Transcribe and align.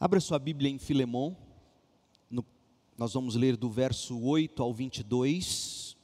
Abra 0.00 0.20
sua 0.20 0.38
Bíblia 0.38 0.70
em 0.70 0.78
Filemão, 0.78 1.36
no, 2.30 2.46
nós 2.96 3.14
vamos 3.14 3.34
ler 3.34 3.56
do 3.56 3.68
verso 3.68 4.16
8 4.16 4.62
ao 4.62 4.72
22. 4.72 5.96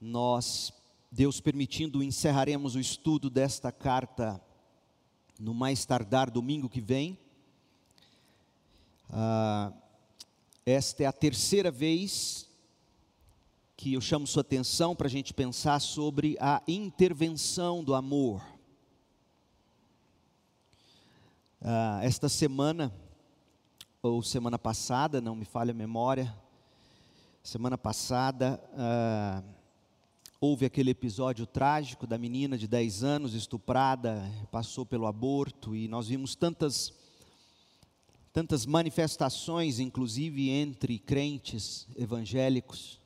Nós, 0.00 0.72
Deus 1.12 1.42
permitindo, 1.42 2.02
encerraremos 2.02 2.74
o 2.74 2.80
estudo 2.80 3.28
desta 3.28 3.70
carta 3.70 4.42
no 5.38 5.52
mais 5.52 5.84
tardar 5.84 6.30
domingo 6.30 6.70
que 6.70 6.80
vem. 6.80 7.18
Ah, 9.10 9.70
esta 10.64 11.02
é 11.02 11.06
a 11.06 11.12
terceira 11.12 11.70
vez 11.70 12.48
que 13.76 13.92
eu 13.92 14.00
chamo 14.00 14.26
sua 14.26 14.40
atenção 14.40 14.96
para 14.96 15.06
a 15.06 15.10
gente 15.10 15.34
pensar 15.34 15.80
sobre 15.80 16.34
a 16.40 16.62
intervenção 16.66 17.84
do 17.84 17.94
amor. 17.94 18.57
Ah, 21.60 21.98
esta 22.04 22.28
semana, 22.28 22.94
ou 24.00 24.22
semana 24.22 24.56
passada, 24.56 25.20
não 25.20 25.34
me 25.34 25.44
falha 25.44 25.72
a 25.72 25.74
memória, 25.74 26.32
semana 27.42 27.76
passada, 27.76 28.62
ah, 28.76 29.42
houve 30.40 30.64
aquele 30.66 30.90
episódio 30.90 31.46
trágico 31.46 32.06
da 32.06 32.16
menina 32.16 32.56
de 32.56 32.68
10 32.68 33.02
anos 33.02 33.34
estuprada, 33.34 34.22
passou 34.52 34.86
pelo 34.86 35.08
aborto, 35.08 35.74
e 35.74 35.88
nós 35.88 36.06
vimos 36.06 36.36
tantas, 36.36 36.92
tantas 38.32 38.64
manifestações, 38.64 39.80
inclusive 39.80 40.50
entre 40.50 40.96
crentes 40.96 41.88
evangélicos, 41.96 43.00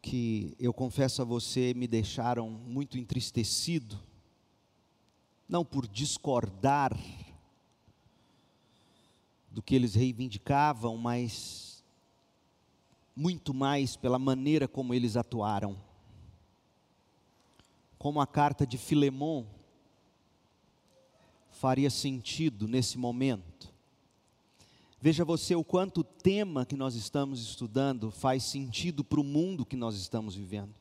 que 0.00 0.54
eu 0.60 0.72
confesso 0.72 1.20
a 1.20 1.24
você 1.24 1.74
me 1.74 1.88
deixaram 1.88 2.48
muito 2.48 2.96
entristecido, 2.96 3.98
não 5.50 5.64
por 5.64 5.88
discordar 5.88 6.96
do 9.50 9.60
que 9.60 9.74
eles 9.74 9.96
reivindicavam, 9.96 10.96
mas 10.96 11.82
muito 13.16 13.52
mais 13.52 13.96
pela 13.96 14.16
maneira 14.16 14.68
como 14.68 14.94
eles 14.94 15.16
atuaram. 15.16 15.76
Como 17.98 18.20
a 18.20 18.28
carta 18.28 18.64
de 18.64 18.78
Filemon 18.78 19.44
faria 21.50 21.90
sentido 21.90 22.68
nesse 22.68 22.96
momento. 22.96 23.74
Veja 25.00 25.24
você 25.24 25.56
o 25.56 25.64
quanto 25.64 26.02
o 26.02 26.04
tema 26.04 26.64
que 26.64 26.76
nós 26.76 26.94
estamos 26.94 27.42
estudando 27.42 28.12
faz 28.12 28.44
sentido 28.44 29.02
para 29.02 29.20
o 29.20 29.24
mundo 29.24 29.66
que 29.66 29.76
nós 29.76 29.96
estamos 29.96 30.36
vivendo. 30.36 30.74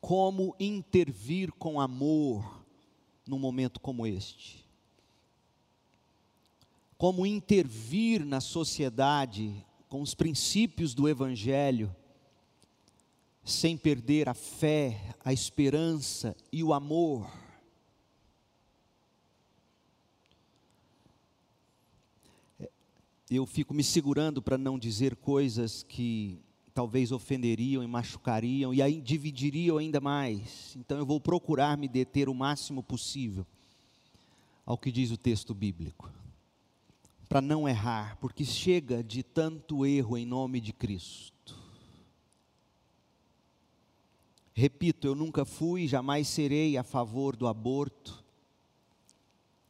Como 0.00 0.56
intervir 0.58 1.52
com 1.52 1.80
amor 1.80 2.59
num 3.30 3.38
momento 3.38 3.80
como 3.80 4.06
este. 4.06 4.68
Como 6.98 7.24
intervir 7.24 8.24
na 8.26 8.40
sociedade 8.40 9.64
com 9.88 10.02
os 10.02 10.14
princípios 10.14 10.92
do 10.92 11.08
Evangelho, 11.08 11.94
sem 13.42 13.76
perder 13.76 14.28
a 14.28 14.34
fé, 14.34 15.14
a 15.24 15.32
esperança 15.32 16.36
e 16.52 16.62
o 16.62 16.74
amor 16.74 17.30
eu 23.30 23.46
fico 23.46 23.72
me 23.72 23.84
segurando 23.84 24.42
para 24.42 24.58
não 24.58 24.76
dizer 24.76 25.14
coisas 25.14 25.84
que 25.84 26.40
talvez 26.80 27.12
ofenderiam 27.12 27.84
e 27.84 27.86
machucariam 27.86 28.72
e 28.72 28.80
aí 28.80 29.02
dividiriam 29.02 29.76
ainda 29.76 30.00
mais. 30.00 30.74
Então 30.76 30.96
eu 30.96 31.04
vou 31.04 31.20
procurar 31.20 31.76
me 31.76 31.86
deter 31.86 32.26
o 32.26 32.32
máximo 32.32 32.82
possível 32.82 33.46
ao 34.64 34.78
que 34.78 34.90
diz 34.90 35.10
o 35.10 35.16
texto 35.18 35.52
bíblico, 35.52 36.10
para 37.28 37.42
não 37.42 37.68
errar, 37.68 38.16
porque 38.16 38.46
chega 38.46 39.04
de 39.04 39.22
tanto 39.22 39.84
erro 39.84 40.16
em 40.16 40.24
nome 40.24 40.58
de 40.58 40.72
Cristo. 40.72 41.54
Repito, 44.54 45.06
eu 45.06 45.14
nunca 45.14 45.44
fui, 45.44 45.86
jamais 45.86 46.28
serei 46.28 46.78
a 46.78 46.82
favor 46.82 47.36
do 47.36 47.46
aborto, 47.46 48.24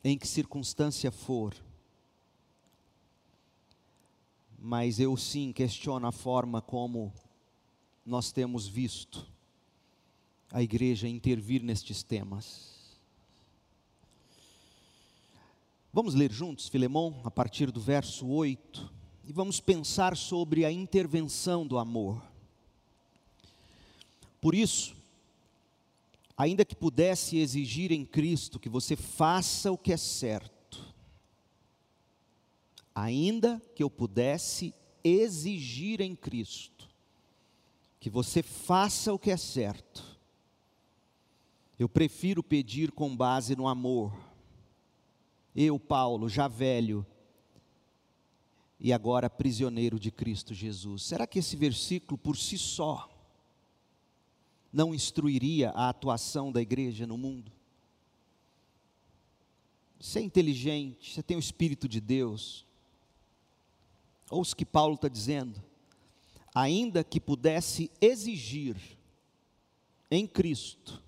em 0.04 0.16
que 0.16 0.28
circunstância 0.28 1.10
for 1.10 1.56
mas 4.60 5.00
eu 5.00 5.16
sim 5.16 5.52
questiono 5.52 6.06
a 6.06 6.12
forma 6.12 6.60
como 6.60 7.12
nós 8.04 8.30
temos 8.30 8.68
visto 8.68 9.26
a 10.52 10.62
igreja 10.62 11.08
intervir 11.08 11.62
nestes 11.62 12.02
temas. 12.02 12.70
Vamos 15.92 16.14
ler 16.14 16.30
juntos 16.30 16.68
Filemão, 16.68 17.20
a 17.24 17.30
partir 17.30 17.70
do 17.70 17.80
verso 17.80 18.26
8, 18.28 18.92
e 19.24 19.32
vamos 19.32 19.60
pensar 19.60 20.16
sobre 20.16 20.64
a 20.64 20.70
intervenção 20.70 21.66
do 21.66 21.78
amor. 21.78 22.22
Por 24.40 24.54
isso, 24.54 24.94
ainda 26.36 26.64
que 26.64 26.76
pudesse 26.76 27.38
exigir 27.38 27.92
em 27.92 28.04
Cristo 28.04 28.60
que 28.60 28.68
você 28.68 28.94
faça 28.94 29.72
o 29.72 29.78
que 29.78 29.92
é 29.92 29.96
certo, 29.96 30.59
ainda 33.00 33.60
que 33.74 33.82
eu 33.82 33.90
pudesse 33.90 34.74
exigir 35.02 36.00
em 36.00 36.14
Cristo 36.14 36.88
que 37.98 38.08
você 38.08 38.42
faça 38.42 39.12
o 39.12 39.18
que 39.18 39.30
é 39.30 39.36
certo, 39.36 40.18
eu 41.78 41.88
prefiro 41.88 42.42
pedir 42.42 42.92
com 42.92 43.14
base 43.14 43.54
no 43.54 43.68
amor. 43.68 44.18
Eu, 45.54 45.78
Paulo, 45.78 46.28
já 46.28 46.48
velho 46.48 47.06
e 48.78 48.92
agora 48.92 49.28
prisioneiro 49.28 50.00
de 50.00 50.10
Cristo 50.10 50.54
Jesus. 50.54 51.02
Será 51.02 51.26
que 51.26 51.38
esse 51.38 51.56
versículo 51.56 52.16
por 52.16 52.36
si 52.38 52.56
só 52.56 53.08
não 54.72 54.94
instruiria 54.94 55.70
a 55.70 55.90
atuação 55.90 56.50
da 56.50 56.62
igreja 56.62 57.06
no 57.06 57.18
mundo? 57.18 57.52
Você 59.98 60.20
é 60.20 60.22
inteligente, 60.22 61.12
você 61.12 61.22
tem 61.22 61.36
o 61.36 61.40
Espírito 61.40 61.86
de 61.86 62.00
Deus, 62.00 62.66
Ouça 64.30 64.54
o 64.54 64.56
que 64.56 64.64
Paulo 64.64 64.94
está 64.94 65.08
dizendo. 65.08 65.60
Ainda 66.54 67.02
que 67.04 67.20
pudesse 67.20 67.90
exigir 68.00 68.76
em 70.10 70.26
Cristo 70.26 71.02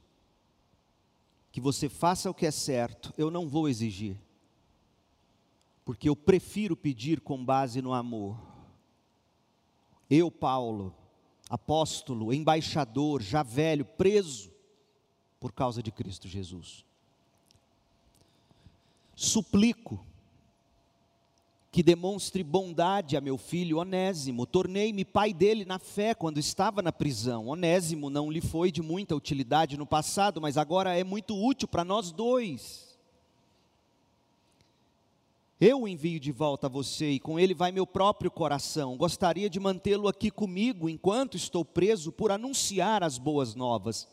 que 1.53 1.61
você 1.61 1.89
faça 1.89 2.31
o 2.31 2.35
que 2.35 2.47
é 2.47 2.51
certo, 2.51 3.13
eu 3.19 3.31
não 3.31 3.47
vou 3.47 3.69
exigir, 3.69 4.17
porque 5.85 6.09
eu 6.09 6.17
prefiro 6.17 6.75
pedir 6.75 7.21
com 7.21 7.45
base 7.45 7.83
no 7.83 7.93
amor. 7.93 8.41
Eu, 10.09 10.31
Paulo, 10.31 10.95
apóstolo, 11.51 12.33
embaixador, 12.33 13.21
já 13.21 13.43
velho, 13.43 13.85
preso 13.85 14.51
por 15.39 15.53
causa 15.53 15.83
de 15.83 15.93
Cristo 15.93 16.27
Jesus. 16.27 16.87
Suplico 19.15 20.03
que 21.73 21.83
demonstre 21.83 22.45
bondade 22.45 23.17
a 23.17 23.21
meu 23.21 23.39
filho 23.39 23.79
Onésimo. 23.79 24.45
Tornei-me 24.45 25.07
pai 25.07 25.33
dele 25.33 25.65
na 25.65 25.79
fé 25.79 26.15
quando 26.15 26.37
estava 26.37 26.83
na 26.83 26.93
prisão. 26.93 27.49
Onésimo 27.49 28.11
não 28.11 28.31
lhe 28.31 28.43
foi 28.43 28.71
de 28.71 28.83
muita 28.83 29.17
utilidade 29.17 29.79
no 29.79 29.87
passado, 29.87 30.39
mas 30.39 30.59
agora 30.59 30.95
é 30.95 31.03
muito 31.03 31.35
útil 31.35 31.67
para 31.67 31.83
nós 31.83 32.13
dois. 32.13 32.95
Eu 35.59 35.83
o 35.83 35.89
envio 35.89 36.21
de 36.21 36.31
volta 36.31 36.67
a 36.67 36.71
você 36.71 37.13
e 37.13 37.21
com 37.21 37.41
ele 37.41 37.55
vai 37.55 37.73
meu 37.73 37.87
próprio 37.87 38.31
coração. 38.31 38.95
Gostaria 38.99 39.49
de 39.49 39.59
mantê-lo 39.59 40.09
aqui 40.09 40.31
comigo 40.31 40.91
enquanto 40.91 41.39
estou 41.39 41.65
preso 41.65 42.13
por 42.13 42.31
anunciar 42.31 43.03
as 43.03 43.17
boas 43.17 43.55
novas. 43.55 44.07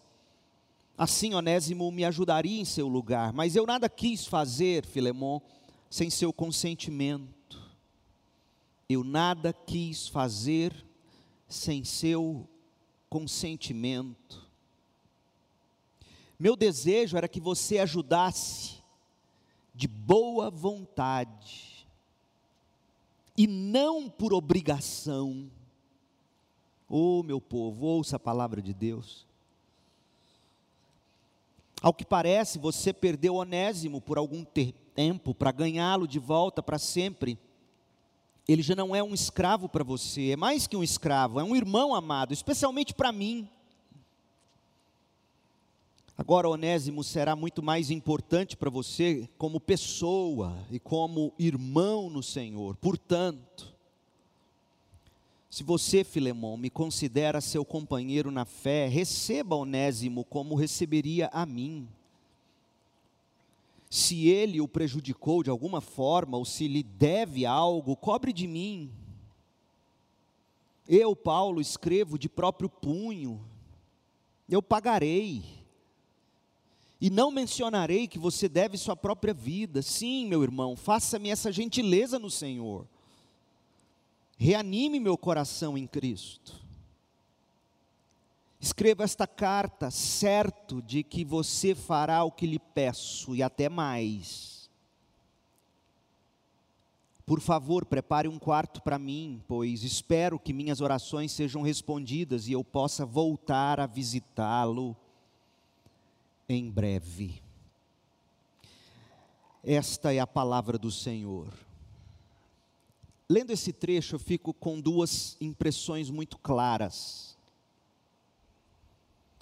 Assim, 0.98 1.34
Onésimo 1.34 1.92
me 1.92 2.06
ajudaria 2.06 2.62
em 2.62 2.66
seu 2.66 2.88
lugar, 2.88 3.34
mas 3.34 3.58
eu 3.58 3.66
nada 3.66 3.90
quis 3.90 4.26
fazer, 4.26 4.86
Filemão, 4.86 5.42
sem 5.90 6.10
seu 6.10 6.32
consentimento 6.32 7.39
eu 8.90 9.04
nada 9.04 9.54
quis 9.54 10.08
fazer 10.08 10.74
sem 11.48 11.84
seu 11.84 12.50
consentimento. 13.08 14.44
Meu 16.40 16.56
desejo 16.56 17.16
era 17.16 17.28
que 17.28 17.40
você 17.40 17.78
ajudasse 17.78 18.80
de 19.76 19.88
boa 19.88 20.50
vontade 20.50 21.86
e 23.38 23.46
não 23.46 24.10
por 24.10 24.34
obrigação. 24.34 25.52
Oh, 26.90 27.22
meu 27.22 27.40
povo, 27.40 27.86
ouça 27.86 28.16
a 28.16 28.20
palavra 28.20 28.60
de 28.60 28.74
Deus. 28.74 29.28
Ao 31.80 31.94
que 31.94 32.04
parece, 32.04 32.58
você 32.58 32.92
perdeu 32.92 33.36
Onésimo 33.36 34.02
por 34.02 34.18
algum 34.18 34.44
tempo 34.44 35.36
para 35.36 35.52
ganhá-lo 35.52 36.08
de 36.08 36.18
volta 36.18 36.64
para 36.64 36.80
sempre 36.80 37.38
ele 38.52 38.64
já 38.64 38.76
não 38.76 38.96
é 38.96 39.04
um 39.04 39.14
escravo 39.14 39.70
para 39.70 39.84
você, 39.84 40.32
é 40.32 40.36
mais 40.36 40.66
que 40.66 40.76
um 40.76 40.84
escravo, 40.84 41.40
é 41.40 41.44
um 41.44 41.56
irmão 41.56 41.94
amado, 41.94 42.34
especialmente 42.34 42.96
para 42.96 43.12
mim. 43.12 43.48
Agora, 46.18 46.50
Onésimo 46.50 47.04
será 47.04 47.36
muito 47.36 47.62
mais 47.62 47.92
importante 47.92 48.58
para 48.58 48.70
você 48.70 49.30
como 49.38 49.60
pessoa 49.60 50.58
e 50.72 50.80
como 50.80 51.32
irmão 51.38 52.10
no 52.10 52.24
Senhor. 52.24 52.76
Portanto, 52.78 53.72
se 55.48 55.64
você, 55.64 56.04
Filemão, 56.04 56.58
me 56.58 56.72
considera 56.72 57.40
seu 57.42 57.64
companheiro 57.64 58.32
na 58.32 58.46
fé, 58.46 58.88
receba 58.88 59.56
Onésimo 59.56 60.26
como 60.26 60.56
receberia 60.56 61.30
a 61.32 61.46
mim. 61.46 61.88
Se 63.90 64.28
ele 64.28 64.62
o 64.62 64.68
prejudicou 64.68 65.42
de 65.42 65.50
alguma 65.50 65.82
forma, 65.82 66.38
ou 66.38 66.46
se 66.46 66.68
lhe 66.68 66.84
deve 66.84 67.46
algo, 67.46 67.96
cobre 67.96 68.32
de 68.32 68.46
mim. 68.46 68.92
Eu, 70.88 71.16
Paulo, 71.16 71.60
escrevo 71.60 72.18
de 72.18 72.30
próprio 72.30 72.70
punho, 72.70 73.44
eu 74.48 74.62
pagarei. 74.62 75.44
E 77.02 77.10
não 77.10 77.32
mencionarei 77.32 78.08
que 78.08 78.20
você 78.20 78.50
deve 78.50 78.78
sua 78.78 78.96
própria 78.96 79.34
vida. 79.34 79.82
Sim, 79.82 80.28
meu 80.28 80.44
irmão, 80.44 80.76
faça-me 80.76 81.30
essa 81.30 81.52
gentileza 81.52 82.20
no 82.20 82.30
Senhor. 82.30 82.86
Reanime 84.38 85.00
meu 85.00 85.18
coração 85.18 85.78
em 85.78 85.88
Cristo. 85.88 86.60
Escreva 88.60 89.04
esta 89.04 89.26
carta, 89.26 89.90
certo 89.90 90.82
de 90.82 91.02
que 91.02 91.24
você 91.24 91.74
fará 91.74 92.24
o 92.26 92.32
que 92.32 92.46
lhe 92.46 92.60
peço 92.60 93.34
e 93.34 93.42
até 93.42 93.70
mais. 93.70 94.70
Por 97.26 97.40
favor, 97.40 97.86
prepare 97.86 98.28
um 98.28 98.40
quarto 98.40 98.82
para 98.82 99.00
mim, 99.00 99.42
pois 99.48 99.84
espero 99.84 100.40
que 100.40 100.52
minhas 100.52 100.82
orações 100.82 101.32
sejam 101.32 101.62
respondidas 101.62 102.48
e 102.48 102.54
eu 102.54 102.64
possa 102.64 103.06
voltar 103.06 103.80
a 103.80 103.86
visitá-lo 103.86 104.98
em 106.50 106.70
breve. 106.70 107.42
Esta 109.64 110.14
é 110.14 110.20
a 110.20 110.26
palavra 110.26 110.78
do 110.78 110.90
Senhor. 110.90 111.54
Lendo 113.30 113.52
esse 113.52 113.72
trecho, 113.72 114.16
eu 114.16 114.20
fico 114.20 114.52
com 114.52 114.82
duas 114.82 115.38
impressões 115.40 116.10
muito 116.10 116.36
claras. 116.36 117.29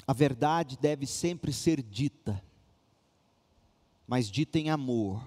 A 0.07 0.13
verdade 0.13 0.77
deve 0.77 1.05
sempre 1.05 1.51
ser 1.51 1.83
dita, 1.83 2.41
mas 4.07 4.31
dita 4.31 4.57
em 4.57 4.69
amor. 4.69 5.21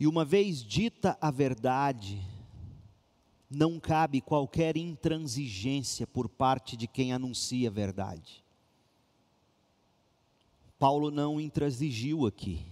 E 0.00 0.06
uma 0.06 0.24
vez 0.24 0.64
dita 0.64 1.18
a 1.20 1.30
verdade, 1.30 2.18
não 3.50 3.78
cabe 3.78 4.22
qualquer 4.22 4.78
intransigência 4.78 6.06
por 6.06 6.30
parte 6.30 6.78
de 6.78 6.86
quem 6.86 7.12
anuncia 7.12 7.68
a 7.68 7.72
verdade. 7.72 8.42
Paulo 10.78 11.10
não 11.10 11.38
intransigiu 11.38 12.26
aqui, 12.26 12.64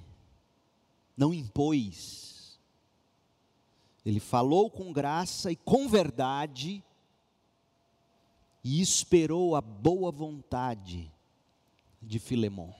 não 1.14 1.32
impôs. 1.34 2.58
Ele 4.04 4.20
falou 4.20 4.70
com 4.70 4.92
graça 4.92 5.52
e 5.52 5.56
com 5.56 5.88
verdade 5.88 6.82
e 8.64 8.80
esperou 8.80 9.54
a 9.54 9.60
boa 9.60 10.10
vontade 10.10 11.12
de 12.00 12.18
Filemon. 12.18 12.72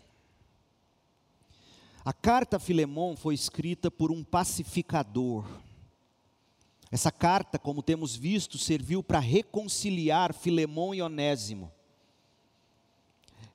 A 2.03 2.13
carta 2.13 2.57
a 2.57 2.61
Filemon 2.61 3.15
foi 3.15 3.35
escrita 3.35 3.91
por 3.91 4.11
um 4.11 4.25
pacificador. 4.25 5.47
Essa 6.91 7.13
carta, 7.13 7.59
como 7.59 7.83
temos 7.83 8.17
visto, 8.17 8.57
serviu 8.57 9.03
para 9.03 9.19
reconciliar 9.19 10.33
Filemon 10.33 10.95
e 10.95 11.03
Onésimo. 11.03 11.71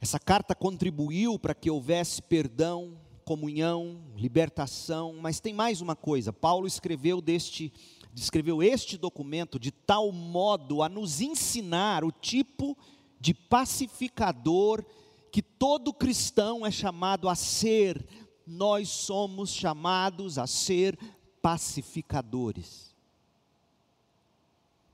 Essa 0.02 0.20
carta 0.20 0.54
contribuiu 0.56 1.38
para 1.38 1.56
que 1.56 1.70
houvesse 1.70 2.22
perdão, 2.22 2.98
comunhão, 3.26 4.02
libertação, 4.16 5.18
mas 5.22 5.40
tem 5.40 5.54
mais 5.54 5.82
uma 5.82 5.96
coisa. 5.96 6.34
Paulo 6.34 6.66
escreveu 6.66 7.22
deste 7.22 7.72
escreveu 8.16 8.62
este 8.62 8.98
documento 8.98 9.60
de 9.60 9.72
tal 9.72 10.12
modo 10.12 10.84
a 10.84 10.90
nos 10.90 11.22
ensinar 11.22 12.04
o 12.04 12.12
tipo 12.12 12.78
de 13.20 13.34
pacificador 13.34 14.84
que 15.32 15.42
todo 15.42 15.94
cristão 15.94 16.66
é 16.66 16.72
chamado 16.72 17.30
a 17.30 17.36
ser. 17.36 18.06
Nós 18.46 18.90
somos 18.90 19.52
chamados 19.52 20.38
a 20.38 20.48
ser 20.48 20.98
pacificadores 21.42 22.90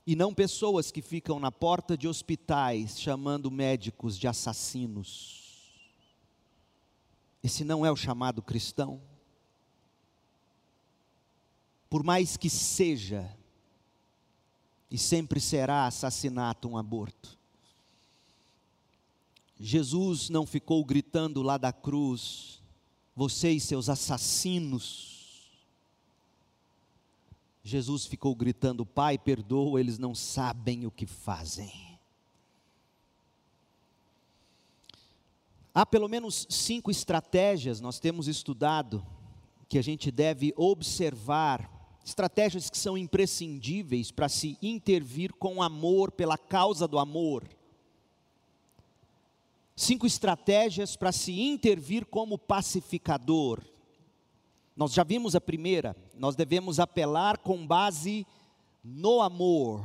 e 0.08 0.16
não 0.16 0.34
pessoas 0.34 0.92
que 0.92 1.02
ficam 1.02 1.40
na 1.40 1.52
porta 1.52 1.98
de 1.98 2.08
hospitais 2.08 3.00
chamando 3.00 3.50
médicos 3.50 4.18
de 4.18 4.28
assassinos. 4.28 5.44
Esse 7.44 7.64
não 7.64 7.86
é 7.86 7.92
o 7.92 7.96
chamado 7.96 8.42
cristão. 8.42 9.02
Por 11.90 12.04
mais 12.04 12.38
que 12.38 12.50
seja, 12.50 13.30
e 14.90 14.98
sempre 14.98 15.40
será 15.40 15.88
assassinato 15.88 16.68
um 16.68 16.78
aborto. 16.78 17.38
Jesus 19.60 20.30
não 20.30 20.46
ficou 20.46 20.84
gritando 20.84 21.42
lá 21.42 21.58
da 21.58 21.72
cruz, 21.72 22.62
vocês, 23.16 23.64
seus 23.64 23.88
assassinos, 23.88 25.16
Jesus 27.66 28.06
ficou 28.06 28.36
gritando: 28.36 28.86
Pai, 28.86 29.18
perdoa, 29.18 29.80
eles 29.80 29.98
não 29.98 30.14
sabem 30.14 30.86
o 30.86 30.92
que 30.92 31.08
fazem. 31.08 31.98
Há 35.74 35.84
pelo 35.84 36.08
menos 36.08 36.46
cinco 36.48 36.92
estratégias, 36.92 37.82
nós 37.82 38.00
temos 38.00 38.28
estudado, 38.28 39.04
que 39.68 39.80
a 39.80 39.82
gente 39.82 40.12
deve 40.12 40.54
observar, 40.56 41.70
estratégias 42.06 42.69
que 42.69 42.78
são 42.78 42.96
imprescindíveis 42.96 44.12
para 44.12 44.30
se 44.30 44.60
intervir 44.62 45.34
com 45.34 45.62
amor, 45.62 46.12
pela 46.12 46.38
causa 46.38 46.88
do 46.88 47.00
amor. 47.00 47.44
Cinco 49.75 50.06
estratégias 50.06 50.96
para 50.96 51.12
se 51.12 51.42
intervir 51.42 52.06
como 52.06 52.38
pacificador. 52.38 53.60
Nós 54.78 54.94
já 54.94 55.04
vimos 55.04 55.36
a 55.36 55.42
primeira, 55.42 55.96
nós 56.16 56.36
devemos 56.36 56.80
apelar 56.80 57.40
com 57.40 57.66
base 57.66 58.25
no 58.84 59.22
amor, 59.22 59.84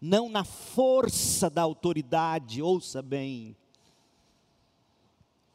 não 0.00 0.30
na 0.30 0.42
força 0.42 1.50
da 1.50 1.60
autoridade, 1.60 2.62
ouça 2.62 3.02
bem. 3.02 3.54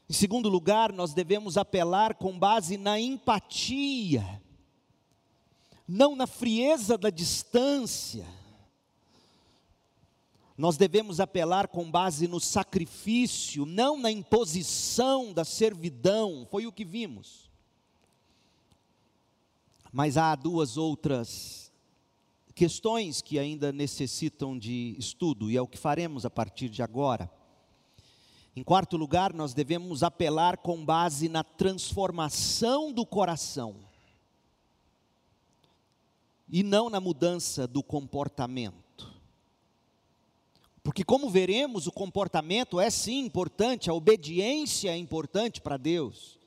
Em 0.07 0.13
segundo 0.13 0.47
lugar, 0.47 0.91
nós 0.93 1.13
devemos 1.13 1.57
apelar 1.57 2.13
com 2.15 2.37
base 2.37 2.77
na 2.77 2.99
empatia, 2.99 4.41
não 5.89 6.15
na 6.15 6.27
frieza 6.27 6.95
da 6.99 7.09
distância. 7.09 8.23
Nós 10.55 10.77
devemos 10.77 11.19
apelar 11.19 11.67
com 11.67 11.89
base 11.89 12.27
no 12.27 12.39
sacrifício, 12.39 13.65
não 13.65 13.97
na 13.97 14.11
imposição 14.11 15.33
da 15.33 15.43
servidão, 15.43 16.45
foi 16.51 16.67
o 16.67 16.71
que 16.71 16.85
vimos. 16.85 17.49
Mas 19.91 20.15
há 20.15 20.35
duas 20.35 20.77
outras 20.77 21.71
questões 22.53 23.19
que 23.21 23.39
ainda 23.39 23.71
necessitam 23.71 24.59
de 24.59 24.95
estudo, 24.99 25.49
e 25.49 25.57
é 25.57 25.61
o 25.61 25.67
que 25.67 25.77
faremos 25.77 26.23
a 26.23 26.29
partir 26.29 26.69
de 26.69 26.83
agora. 26.83 27.31
Em 28.55 28.61
quarto 28.61 28.95
lugar, 28.95 29.33
nós 29.33 29.55
devemos 29.55 30.03
apelar 30.03 30.57
com 30.57 30.85
base 30.85 31.27
na 31.29 31.43
transformação 31.43 32.91
do 32.91 33.05
coração, 33.07 33.88
e 36.49 36.63
não 36.63 36.89
na 36.89 36.99
mudança 36.99 37.67
do 37.67 37.83
comportamento. 37.83 39.13
Porque, 40.83 41.03
como 41.03 41.29
veremos, 41.29 41.87
o 41.87 41.91
comportamento 41.91 42.79
é 42.79 42.89
sim 42.89 43.25
importante, 43.25 43.89
a 43.89 43.93
obediência 43.93 44.89
é 44.89 44.97
importante 44.97 45.61
para 45.61 45.77
Deus 45.77 46.39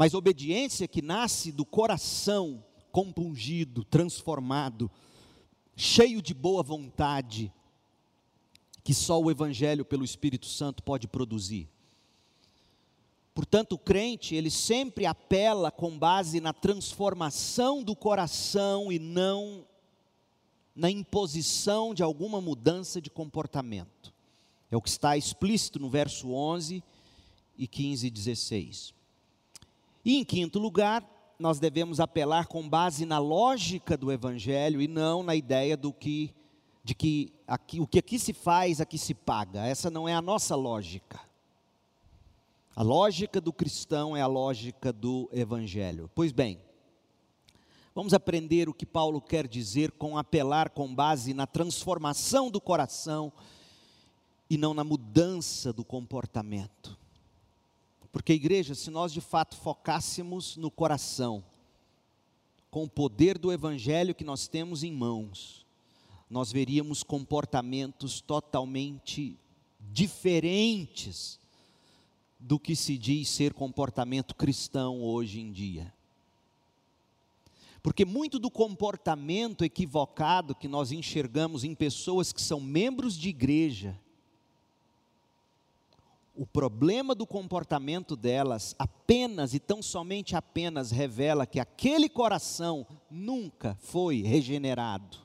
mas 0.00 0.14
obediência 0.14 0.88
que 0.88 1.02
nasce 1.02 1.52
do 1.52 1.62
coração 1.62 2.64
compungido, 2.90 3.84
transformado, 3.84 4.90
cheio 5.76 6.22
de 6.22 6.32
boa 6.32 6.62
vontade, 6.62 7.52
que 8.82 8.94
só 8.94 9.20
o 9.20 9.30
Evangelho 9.30 9.84
pelo 9.84 10.02
Espírito 10.02 10.46
Santo 10.46 10.82
pode 10.82 11.06
produzir. 11.06 11.68
Portanto, 13.34 13.72
o 13.74 13.78
crente, 13.78 14.34
ele 14.34 14.50
sempre 14.50 15.06
apela 15.06 15.70
com 15.70 15.96
base 15.96 16.40
na 16.40 16.52
transformação 16.52 17.82
do 17.82 17.94
coração 17.94 18.90
e 18.90 18.98
não 18.98 19.64
na 20.74 20.90
imposição 20.90 21.94
de 21.94 22.02
alguma 22.02 22.40
mudança 22.40 23.00
de 23.00 23.10
comportamento. 23.10 24.12
É 24.70 24.76
o 24.76 24.82
que 24.82 24.88
está 24.88 25.16
explícito 25.16 25.78
no 25.78 25.88
verso 25.88 26.32
11 26.32 26.82
e 27.56 27.66
15 27.66 28.06
e 28.06 28.10
16. 28.10 28.94
E 30.04 30.16
em 30.16 30.24
quinto 30.24 30.58
lugar, 30.58 31.04
nós 31.38 31.58
devemos 31.58 32.00
apelar 32.00 32.46
com 32.46 32.68
base 32.68 33.04
na 33.04 33.18
lógica 33.18 33.96
do 33.96 34.10
Evangelho 34.10 34.80
e 34.80 34.88
não 34.88 35.22
na 35.22 35.34
ideia 35.34 35.76
do 35.76 35.92
que 35.92 36.34
de 36.82 36.94
que 36.94 37.32
aqui, 37.46 37.78
o 37.78 37.86
que 37.86 37.98
aqui 37.98 38.18
se 38.18 38.32
faz, 38.32 38.80
aqui 38.80 38.96
se 38.96 39.14
paga. 39.14 39.66
Essa 39.66 39.90
não 39.90 40.08
é 40.08 40.14
a 40.14 40.22
nossa 40.22 40.56
lógica. 40.56 41.20
A 42.74 42.82
lógica 42.82 43.40
do 43.40 43.52
cristão 43.52 44.16
é 44.16 44.20
a 44.20 44.26
lógica 44.26 44.92
do 44.92 45.28
evangelho. 45.32 46.08
Pois 46.14 46.30
bem, 46.30 46.60
vamos 47.94 48.14
aprender 48.14 48.68
o 48.68 48.74
que 48.74 48.86
Paulo 48.86 49.20
quer 49.20 49.48
dizer 49.48 49.90
com 49.92 50.16
apelar 50.16 50.70
com 50.70 50.94
base 50.94 51.34
na 51.34 51.46
transformação 51.46 52.48
do 52.48 52.60
coração 52.60 53.32
e 54.48 54.56
não 54.56 54.72
na 54.72 54.84
mudança 54.84 55.72
do 55.72 55.84
comportamento. 55.84 56.96
Porque, 58.12 58.32
igreja, 58.32 58.74
se 58.74 58.90
nós 58.90 59.12
de 59.12 59.20
fato 59.20 59.56
focássemos 59.56 60.56
no 60.56 60.70
coração, 60.70 61.44
com 62.70 62.84
o 62.84 62.88
poder 62.88 63.36
do 63.36 63.52
Evangelho 63.52 64.14
que 64.14 64.24
nós 64.24 64.46
temos 64.46 64.84
em 64.84 64.92
mãos, 64.92 65.66
nós 66.28 66.52
veríamos 66.52 67.02
comportamentos 67.02 68.20
totalmente 68.20 69.36
diferentes 69.80 71.39
do 72.40 72.58
que 72.58 72.74
se 72.74 72.96
diz 72.96 73.28
ser 73.28 73.52
comportamento 73.52 74.34
cristão 74.34 75.02
hoje 75.02 75.40
em 75.40 75.52
dia. 75.52 75.92
Porque 77.82 78.04
muito 78.04 78.38
do 78.38 78.50
comportamento 78.50 79.64
equivocado 79.64 80.54
que 80.54 80.66
nós 80.66 80.90
enxergamos 80.90 81.64
em 81.64 81.74
pessoas 81.74 82.32
que 82.32 82.40
são 82.40 82.60
membros 82.60 83.16
de 83.16 83.28
igreja, 83.28 83.98
o 86.34 86.46
problema 86.46 87.14
do 87.14 87.26
comportamento 87.26 88.16
delas 88.16 88.74
apenas 88.78 89.52
e 89.52 89.58
tão 89.58 89.82
somente 89.82 90.34
apenas 90.34 90.90
revela 90.90 91.46
que 91.46 91.60
aquele 91.60 92.08
coração 92.08 92.86
nunca 93.10 93.76
foi 93.80 94.22
regenerado. 94.22 95.18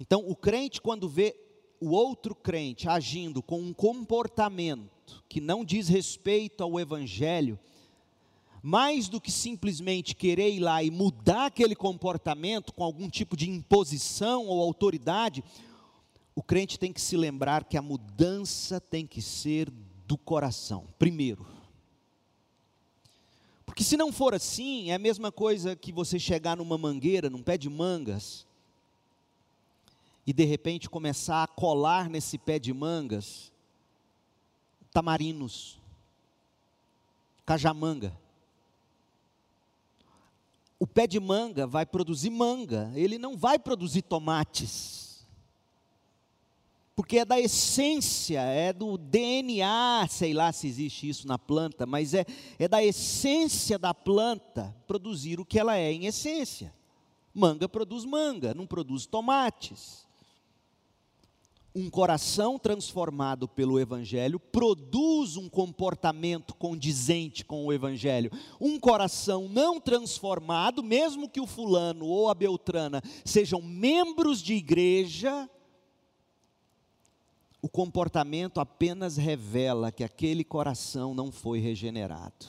Então, 0.00 0.24
o 0.28 0.34
crente, 0.34 0.80
quando 0.80 1.08
vê 1.08 1.36
o 1.80 1.90
outro 1.90 2.34
crente 2.34 2.88
agindo 2.88 3.42
com 3.42 3.60
um 3.60 3.72
comportamento 3.72 5.22
que 5.28 5.40
não 5.40 5.64
diz 5.64 5.88
respeito 5.88 6.62
ao 6.62 6.78
Evangelho, 6.78 7.58
mais 8.62 9.08
do 9.08 9.20
que 9.20 9.30
simplesmente 9.30 10.14
querer 10.14 10.50
ir 10.50 10.60
lá 10.60 10.82
e 10.82 10.90
mudar 10.90 11.46
aquele 11.46 11.76
comportamento 11.76 12.72
com 12.72 12.82
algum 12.82 13.08
tipo 13.08 13.36
de 13.36 13.48
imposição 13.48 14.46
ou 14.46 14.60
autoridade, 14.60 15.44
o 16.34 16.42
crente 16.42 16.78
tem 16.78 16.92
que 16.92 17.00
se 17.00 17.16
lembrar 17.16 17.64
que 17.64 17.76
a 17.76 17.82
mudança 17.82 18.80
tem 18.80 19.06
que 19.06 19.22
ser 19.22 19.70
do 20.06 20.16
coração, 20.16 20.86
primeiro. 20.98 21.46
Porque 23.64 23.84
se 23.84 23.96
não 23.96 24.10
for 24.10 24.34
assim, 24.34 24.90
é 24.90 24.94
a 24.94 24.98
mesma 24.98 25.30
coisa 25.30 25.76
que 25.76 25.92
você 25.92 26.18
chegar 26.18 26.56
numa 26.56 26.78
mangueira, 26.78 27.28
num 27.28 27.42
pé 27.42 27.58
de 27.58 27.68
mangas, 27.68 28.46
e 30.28 30.32
de 30.34 30.44
repente 30.44 30.90
começar 30.90 31.42
a 31.42 31.46
colar 31.46 32.10
nesse 32.10 32.36
pé 32.36 32.58
de 32.58 32.70
mangas 32.70 33.50
tamarinos, 34.92 35.80
cajamanga. 37.46 38.14
O 40.78 40.86
pé 40.86 41.06
de 41.06 41.18
manga 41.18 41.66
vai 41.66 41.86
produzir 41.86 42.28
manga, 42.28 42.92
ele 42.94 43.16
não 43.16 43.38
vai 43.38 43.58
produzir 43.58 44.02
tomates 44.02 45.26
porque 46.94 47.18
é 47.18 47.24
da 47.24 47.38
essência, 47.38 48.40
é 48.40 48.72
do 48.72 48.98
DNA, 48.98 50.04
sei 50.10 50.34
lá 50.34 50.50
se 50.50 50.66
existe 50.66 51.08
isso 51.08 51.28
na 51.28 51.38
planta, 51.38 51.86
mas 51.86 52.12
é, 52.12 52.26
é 52.58 52.66
da 52.66 52.84
essência 52.84 53.78
da 53.78 53.94
planta 53.94 54.74
produzir 54.84 55.38
o 55.38 55.44
que 55.44 55.60
ela 55.60 55.76
é 55.76 55.92
em 55.92 56.06
essência. 56.06 56.74
Manga 57.32 57.68
produz 57.68 58.04
manga, 58.04 58.52
não 58.52 58.66
produz 58.66 59.06
tomates. 59.06 60.07
Um 61.74 61.90
coração 61.90 62.58
transformado 62.58 63.46
pelo 63.46 63.78
Evangelho 63.78 64.40
produz 64.40 65.36
um 65.36 65.48
comportamento 65.48 66.54
condizente 66.54 67.44
com 67.44 67.66
o 67.66 67.72
Evangelho. 67.72 68.32
Um 68.60 68.80
coração 68.80 69.48
não 69.48 69.80
transformado, 69.80 70.82
mesmo 70.82 71.28
que 71.28 71.40
o 71.40 71.46
fulano 71.46 72.06
ou 72.06 72.28
a 72.28 72.34
beltrana 72.34 73.02
sejam 73.24 73.60
membros 73.60 74.42
de 74.42 74.54
igreja, 74.54 75.48
o 77.60 77.68
comportamento 77.68 78.60
apenas 78.60 79.16
revela 79.16 79.92
que 79.92 80.04
aquele 80.04 80.44
coração 80.44 81.14
não 81.14 81.30
foi 81.30 81.58
regenerado. 81.58 82.46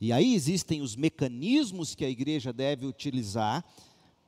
E 0.00 0.12
aí 0.12 0.34
existem 0.34 0.82
os 0.82 0.94
mecanismos 0.94 1.94
que 1.94 2.04
a 2.04 2.10
igreja 2.10 2.52
deve 2.52 2.84
utilizar 2.84 3.64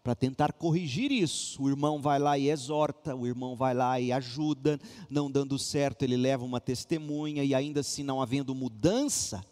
para 0.02 0.14
tentar 0.14 0.52
corrigir 0.52 1.12
isso. 1.12 1.62
O 1.62 1.68
irmão 1.68 2.00
vai 2.00 2.18
lá 2.18 2.38
e 2.38 2.48
exorta, 2.48 3.14
o 3.14 3.26
irmão 3.26 3.54
vai 3.54 3.74
lá 3.74 4.00
e 4.00 4.12
ajuda, 4.12 4.80
não 5.10 5.30
dando 5.30 5.58
certo, 5.58 6.02
ele 6.02 6.16
leva 6.16 6.44
uma 6.44 6.60
testemunha, 6.60 7.44
e 7.44 7.54
ainda 7.54 7.80
assim, 7.80 8.02
não 8.02 8.22
havendo 8.22 8.54
mudança, 8.54 9.44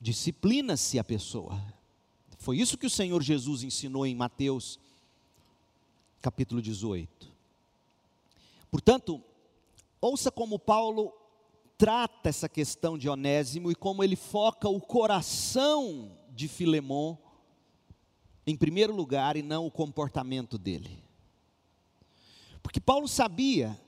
disciplina-se 0.00 0.98
a 0.98 1.04
pessoa. 1.04 1.60
Foi 2.38 2.58
isso 2.58 2.76
que 2.76 2.86
o 2.86 2.90
Senhor 2.90 3.22
Jesus 3.22 3.62
ensinou 3.62 4.06
em 4.06 4.14
Mateus, 4.14 4.78
capítulo 6.20 6.60
18. 6.60 7.32
Portanto, 8.70 9.22
ouça 10.00 10.30
como 10.30 10.58
Paulo 10.58 11.12
trata 11.78 12.28
essa 12.28 12.48
questão 12.48 12.98
de 12.98 13.08
Onésimo 13.08 13.70
e 13.70 13.74
como 13.74 14.04
ele 14.04 14.16
foca 14.16 14.68
o 14.68 14.80
coração 14.80 16.12
de 16.30 16.48
Filemon 16.48 17.16
em 18.46 18.56
primeiro 18.56 18.94
lugar 18.94 19.36
e 19.36 19.42
não 19.42 19.66
o 19.66 19.70
comportamento 19.70 20.58
dele. 20.58 21.02
Porque 22.62 22.80
Paulo 22.80 23.08
sabia 23.08 23.78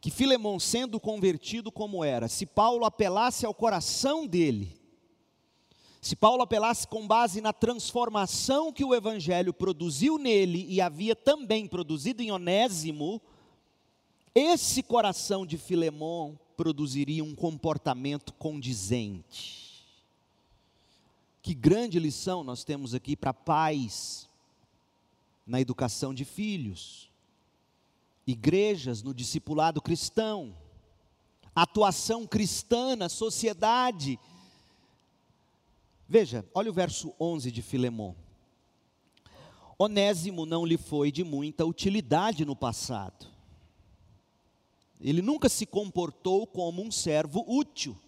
que 0.00 0.10
Filemon, 0.10 0.58
sendo 0.58 0.98
convertido 0.98 1.70
como 1.70 2.02
era, 2.02 2.28
se 2.28 2.44
Paulo 2.44 2.84
apelasse 2.84 3.46
ao 3.46 3.54
coração 3.54 4.26
dele, 4.26 4.76
se 6.00 6.16
Paulo 6.16 6.42
apelasse 6.42 6.84
com 6.88 7.06
base 7.06 7.40
na 7.40 7.52
transformação 7.52 8.72
que 8.72 8.84
o 8.84 8.92
Evangelho 8.92 9.54
produziu 9.54 10.18
nele 10.18 10.66
e 10.68 10.80
havia 10.80 11.14
também 11.14 11.68
produzido 11.68 12.20
em 12.20 12.32
Onésimo, 12.32 13.22
esse 14.34 14.82
coração 14.82 15.46
de 15.46 15.56
Filemão 15.56 16.36
produziria 16.56 17.22
um 17.22 17.36
comportamento 17.36 18.32
condizente. 18.32 19.61
Que 21.42 21.54
grande 21.54 21.98
lição 21.98 22.44
nós 22.44 22.64
temos 22.64 22.94
aqui 22.94 23.16
para 23.16 23.34
pais 23.34 24.28
na 25.44 25.60
educação 25.60 26.14
de 26.14 26.24
filhos, 26.24 27.10
igrejas 28.26 29.02
no 29.02 29.12
discipulado 29.12 29.82
cristão, 29.82 30.56
atuação 31.54 32.26
cristã 32.26 32.94
na 32.94 33.08
sociedade. 33.08 34.18
Veja, 36.08 36.46
olha 36.54 36.70
o 36.70 36.74
verso 36.74 37.12
11 37.18 37.50
de 37.50 37.60
Filemão. 37.60 38.14
Onésimo 39.76 40.46
não 40.46 40.64
lhe 40.64 40.78
foi 40.78 41.10
de 41.10 41.24
muita 41.24 41.66
utilidade 41.66 42.44
no 42.44 42.54
passado 42.54 43.32
ele 45.02 45.20
nunca 45.20 45.48
se 45.48 45.66
comportou 45.66 46.46
como 46.46 46.80
um 46.80 46.90
servo 46.90 47.44
útil, 47.46 47.98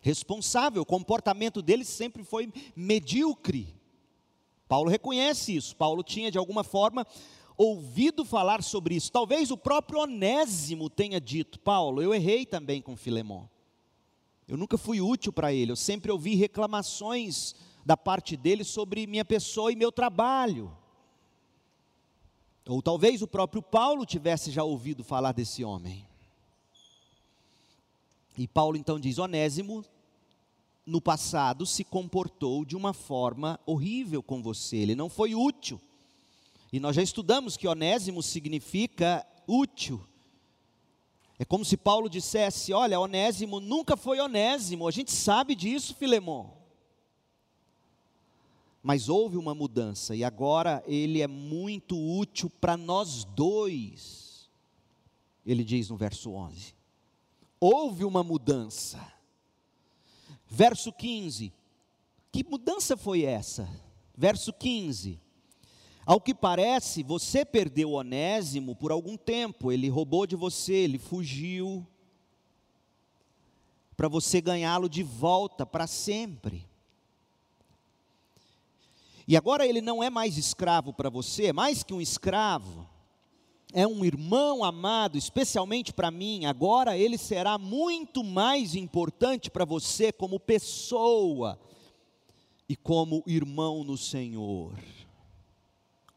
responsável. 0.00 0.82
O 0.82 0.86
comportamento 0.86 1.62
dele 1.62 1.84
sempre 1.84 2.24
foi 2.24 2.52
medíocre. 2.74 3.74
Paulo 4.68 4.90
reconhece 4.90 5.56
isso. 5.56 5.74
Paulo 5.76 6.02
tinha, 6.02 6.30
de 6.30 6.38
alguma 6.38 6.62
forma, 6.62 7.06
ouvido 7.56 8.24
falar 8.24 8.62
sobre 8.62 8.94
isso. 8.94 9.10
Talvez 9.10 9.50
o 9.50 9.56
próprio 9.56 10.00
Onésimo 10.00 10.88
tenha 10.88 11.20
dito: 11.20 11.58
Paulo, 11.60 12.02
eu 12.02 12.14
errei 12.14 12.46
também 12.46 12.80
com 12.80 12.96
Filemão. 12.96 13.48
Eu 14.46 14.56
nunca 14.56 14.78
fui 14.78 15.00
útil 15.00 15.32
para 15.32 15.52
ele. 15.52 15.72
Eu 15.72 15.76
sempre 15.76 16.10
ouvi 16.10 16.34
reclamações 16.34 17.54
da 17.84 17.96
parte 17.96 18.36
dele 18.36 18.64
sobre 18.64 19.06
minha 19.06 19.24
pessoa 19.24 19.70
e 19.70 19.76
meu 19.76 19.92
trabalho. 19.92 20.74
Ou 22.66 22.80
talvez 22.80 23.20
o 23.20 23.26
próprio 23.26 23.62
Paulo 23.62 24.06
tivesse 24.06 24.50
já 24.50 24.64
ouvido 24.64 25.04
falar 25.04 25.32
desse 25.32 25.64
homem. 25.64 26.07
E 28.38 28.46
Paulo 28.46 28.76
então 28.76 29.00
diz: 29.00 29.18
Onésimo, 29.18 29.84
no 30.86 31.00
passado 31.00 31.66
se 31.66 31.82
comportou 31.82 32.64
de 32.64 32.76
uma 32.76 32.94
forma 32.94 33.58
horrível 33.66 34.22
com 34.22 34.40
você, 34.40 34.76
ele 34.76 34.94
não 34.94 35.10
foi 35.10 35.34
útil. 35.34 35.80
E 36.72 36.78
nós 36.78 36.94
já 36.94 37.02
estudamos 37.02 37.56
que 37.56 37.66
Onésimo 37.66 38.22
significa 38.22 39.26
útil. 39.46 40.06
É 41.36 41.44
como 41.44 41.64
se 41.64 41.76
Paulo 41.76 42.08
dissesse: 42.08 42.72
Olha, 42.72 43.00
Onésimo 43.00 43.58
nunca 43.58 43.96
foi 43.96 44.20
Onésimo, 44.20 44.86
a 44.86 44.92
gente 44.92 45.10
sabe 45.10 45.56
disso, 45.56 45.94
Filemão. 45.96 46.56
Mas 48.80 49.08
houve 49.08 49.36
uma 49.36 49.54
mudança 49.54 50.14
e 50.14 50.22
agora 50.22 50.82
ele 50.86 51.20
é 51.20 51.26
muito 51.26 51.98
útil 51.98 52.48
para 52.48 52.76
nós 52.76 53.24
dois. 53.24 54.48
Ele 55.44 55.64
diz 55.64 55.90
no 55.90 55.96
verso 55.96 56.30
11 56.30 56.77
houve 57.60 58.04
uma 58.04 58.22
mudança. 58.22 59.00
Verso 60.46 60.92
15. 60.92 61.52
Que 62.32 62.44
mudança 62.44 62.96
foi 62.96 63.22
essa? 63.22 63.68
Verso 64.16 64.52
15. 64.52 65.20
Ao 66.06 66.20
que 66.20 66.34
parece, 66.34 67.02
você 67.02 67.44
perdeu 67.44 67.92
Onésimo 67.92 68.74
por 68.74 68.90
algum 68.90 69.16
tempo, 69.16 69.70
ele 69.70 69.90
roubou 69.90 70.26
de 70.26 70.34
você, 70.36 70.72
ele 70.72 70.98
fugiu, 70.98 71.86
para 73.94 74.08
você 74.08 74.40
ganhá-lo 74.40 74.88
de 74.88 75.02
volta 75.02 75.66
para 75.66 75.86
sempre. 75.86 76.66
E 79.26 79.36
agora 79.36 79.66
ele 79.66 79.82
não 79.82 80.02
é 80.02 80.08
mais 80.08 80.38
escravo 80.38 80.94
para 80.94 81.10
você, 81.10 81.48
é 81.48 81.52
mais 81.52 81.82
que 81.82 81.92
um 81.92 82.00
escravo, 82.00 82.87
é 83.72 83.86
um 83.86 84.04
irmão 84.04 84.64
amado, 84.64 85.18
especialmente 85.18 85.92
para 85.92 86.10
mim. 86.10 86.46
Agora 86.46 86.96
ele 86.96 87.18
será 87.18 87.58
muito 87.58 88.24
mais 88.24 88.74
importante 88.74 89.50
para 89.50 89.64
você 89.64 90.12
como 90.12 90.40
pessoa 90.40 91.58
e 92.68 92.74
como 92.76 93.22
irmão 93.26 93.84
no 93.84 93.96
Senhor 93.96 94.72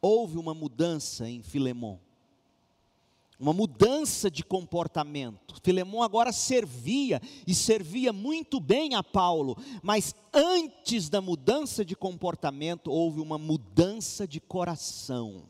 houve 0.02 0.38
uma 0.38 0.54
mudança 0.54 1.30
em 1.30 1.44
Filemão. 1.44 2.00
Uma 3.40 3.54
mudança 3.54 4.30
de 4.30 4.44
comportamento. 4.44 5.56
Filemão 5.64 6.04
agora 6.04 6.32
servia 6.32 7.20
e 7.48 7.56
servia 7.56 8.14
muito 8.14 8.60
bem 8.60 8.94
a 8.94 9.04
Paulo, 9.04 9.58
mas 9.82 10.14
antes 10.32 11.10
da 11.10 11.22
mudança 11.22 11.84
de 11.84 11.96
comportamento 11.96 12.92
houve 12.92 13.20
uma 13.20 13.38
mudança 13.38 14.28
de 14.28 14.40
coração. 14.40 15.44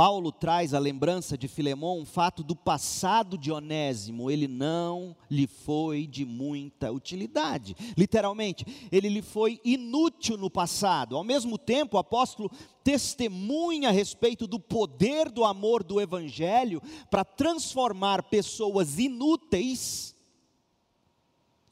Paulo 0.00 0.32
traz 0.32 0.72
a 0.72 0.78
lembrança 0.78 1.36
de 1.36 1.46
Filemão 1.46 1.98
um 1.98 2.06
fato 2.06 2.42
do 2.42 2.56
passado 2.56 3.36
de 3.36 3.52
Onésimo, 3.52 4.30
ele 4.30 4.48
não 4.48 5.14
lhe 5.30 5.46
foi 5.46 6.06
de 6.06 6.24
muita 6.24 6.90
utilidade. 6.90 7.76
Literalmente, 7.98 8.64
ele 8.90 9.10
lhe 9.10 9.20
foi 9.20 9.60
inútil 9.62 10.38
no 10.38 10.48
passado. 10.48 11.18
Ao 11.18 11.22
mesmo 11.22 11.58
tempo, 11.58 11.98
o 11.98 12.00
apóstolo 12.00 12.50
testemunha 12.82 13.90
a 13.90 13.92
respeito 13.92 14.46
do 14.46 14.58
poder 14.58 15.28
do 15.28 15.44
amor 15.44 15.84
do 15.84 16.00
evangelho 16.00 16.80
para 17.10 17.22
transformar 17.22 18.22
pessoas 18.22 18.98
inúteis 18.98 20.16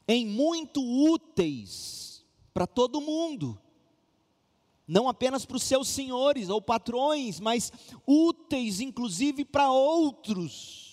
em 0.07 0.27
muito 0.27 0.83
úteis 0.83 2.23
para 2.53 2.67
todo 2.67 3.01
mundo 3.01 3.59
não 4.89 5.07
apenas 5.07 5.45
para 5.45 5.57
os 5.57 5.63
seus 5.63 5.87
senhores 5.87 6.49
ou 6.49 6.59
patrões, 6.59 7.39
mas 7.39 7.71
úteis 8.07 8.81
inclusive 8.81 9.45
para 9.45 9.71
outros. 9.71 10.89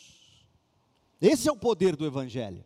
Esse 1.21 1.49
é 1.49 1.53
o 1.53 1.57
poder 1.57 1.97
do 1.97 2.05
Evangelho. 2.05 2.63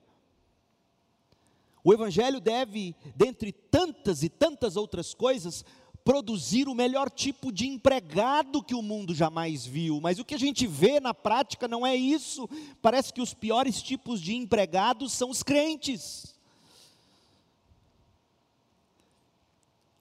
O 1.84 1.94
Evangelho 1.94 2.40
deve, 2.40 2.96
dentre 3.14 3.52
tantas 3.52 4.24
e 4.24 4.28
tantas 4.28 4.76
outras 4.76 5.14
coisas, 5.14 5.64
produzir 6.04 6.68
o 6.68 6.74
melhor 6.74 7.08
tipo 7.08 7.52
de 7.52 7.66
empregado 7.66 8.62
que 8.62 8.74
o 8.74 8.82
mundo 8.82 9.14
jamais 9.14 9.64
viu, 9.64 10.00
mas 10.00 10.18
o 10.18 10.24
que 10.24 10.34
a 10.34 10.38
gente 10.38 10.66
vê 10.66 10.98
na 10.98 11.14
prática 11.14 11.68
não 11.68 11.86
é 11.86 11.94
isso. 11.94 12.48
Parece 12.82 13.12
que 13.12 13.22
os 13.22 13.32
piores 13.32 13.80
tipos 13.80 14.20
de 14.20 14.34
empregados 14.34 15.12
são 15.12 15.30
os 15.30 15.44
crentes. 15.44 16.34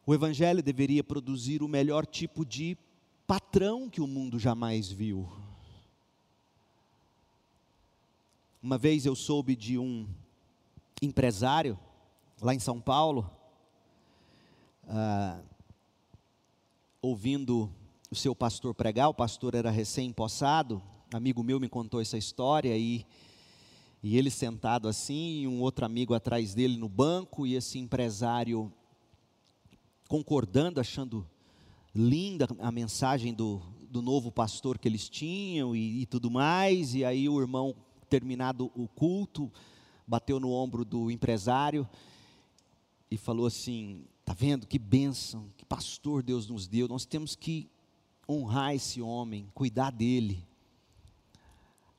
O 0.09 0.13
Evangelho 0.15 0.63
deveria 0.63 1.03
produzir 1.03 1.61
o 1.61 1.67
melhor 1.67 2.03
tipo 2.03 2.43
de 2.43 2.75
patrão 3.27 3.87
que 3.87 4.01
o 4.01 4.07
mundo 4.07 4.39
jamais 4.39 4.91
viu. 4.91 5.29
Uma 8.59 8.75
vez 8.75 9.05
eu 9.05 9.13
soube 9.13 9.55
de 9.55 9.77
um 9.77 10.07
empresário 10.99 11.77
lá 12.41 12.55
em 12.55 12.59
São 12.59 12.81
Paulo, 12.81 13.29
ah, 14.87 15.41
ouvindo 17.03 17.71
o 18.09 18.15
seu 18.15 18.33
pastor 18.33 18.73
pregar, 18.73 19.09
o 19.09 19.13
pastor 19.13 19.53
era 19.53 19.69
recém-possado, 19.69 20.81
amigo 21.13 21.43
meu 21.43 21.59
me 21.59 21.69
contou 21.69 22.01
essa 22.01 22.17
história 22.17 22.75
e, 22.75 23.05
e 24.01 24.17
ele 24.17 24.31
sentado 24.31 24.87
assim, 24.87 25.41
e 25.41 25.47
um 25.47 25.61
outro 25.61 25.85
amigo 25.85 26.15
atrás 26.15 26.55
dele 26.55 26.77
no 26.77 26.89
banco, 26.89 27.45
e 27.45 27.53
esse 27.53 27.77
empresário 27.77 28.73
concordando, 30.09 30.81
achando 30.81 31.25
linda 31.93 32.47
a 32.57 32.71
mensagem 32.71 33.31
do, 33.31 33.61
do 33.91 34.01
novo 34.01 34.31
pastor 34.31 34.79
que 34.79 34.87
eles 34.87 35.07
tinham 35.07 35.75
e, 35.75 36.01
e 36.01 36.05
tudo 36.07 36.31
mais. 36.31 36.95
E 36.95 37.05
aí 37.05 37.29
o 37.29 37.39
irmão, 37.39 37.75
terminado 38.09 38.71
o 38.75 38.87
culto, 38.87 39.51
bateu 40.07 40.39
no 40.39 40.51
ombro 40.51 40.83
do 40.83 41.11
empresário 41.11 41.87
e 43.09 43.17
falou 43.17 43.45
assim: 43.45 44.03
Está 44.21 44.33
vendo 44.33 44.65
que 44.65 44.79
bênção, 44.79 45.45
que 45.55 45.63
pastor 45.63 46.23
Deus 46.23 46.47
nos 46.47 46.67
deu. 46.67 46.87
Nós 46.87 47.05
temos 47.05 47.35
que 47.35 47.69
honrar 48.27 48.73
esse 48.73 48.99
homem, 49.01 49.47
cuidar 49.53 49.91
dele. 49.91 50.43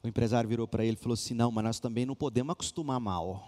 O 0.02 0.08
empresário 0.08 0.48
virou 0.48 0.66
para 0.66 0.84
ele 0.84 0.94
e 0.94 1.00
falou 1.00 1.14
assim: 1.14 1.32
Não, 1.32 1.52
mas 1.52 1.64
nós 1.64 1.78
também 1.78 2.04
não 2.04 2.16
podemos 2.16 2.50
acostumar 2.50 2.98
mal. 2.98 3.46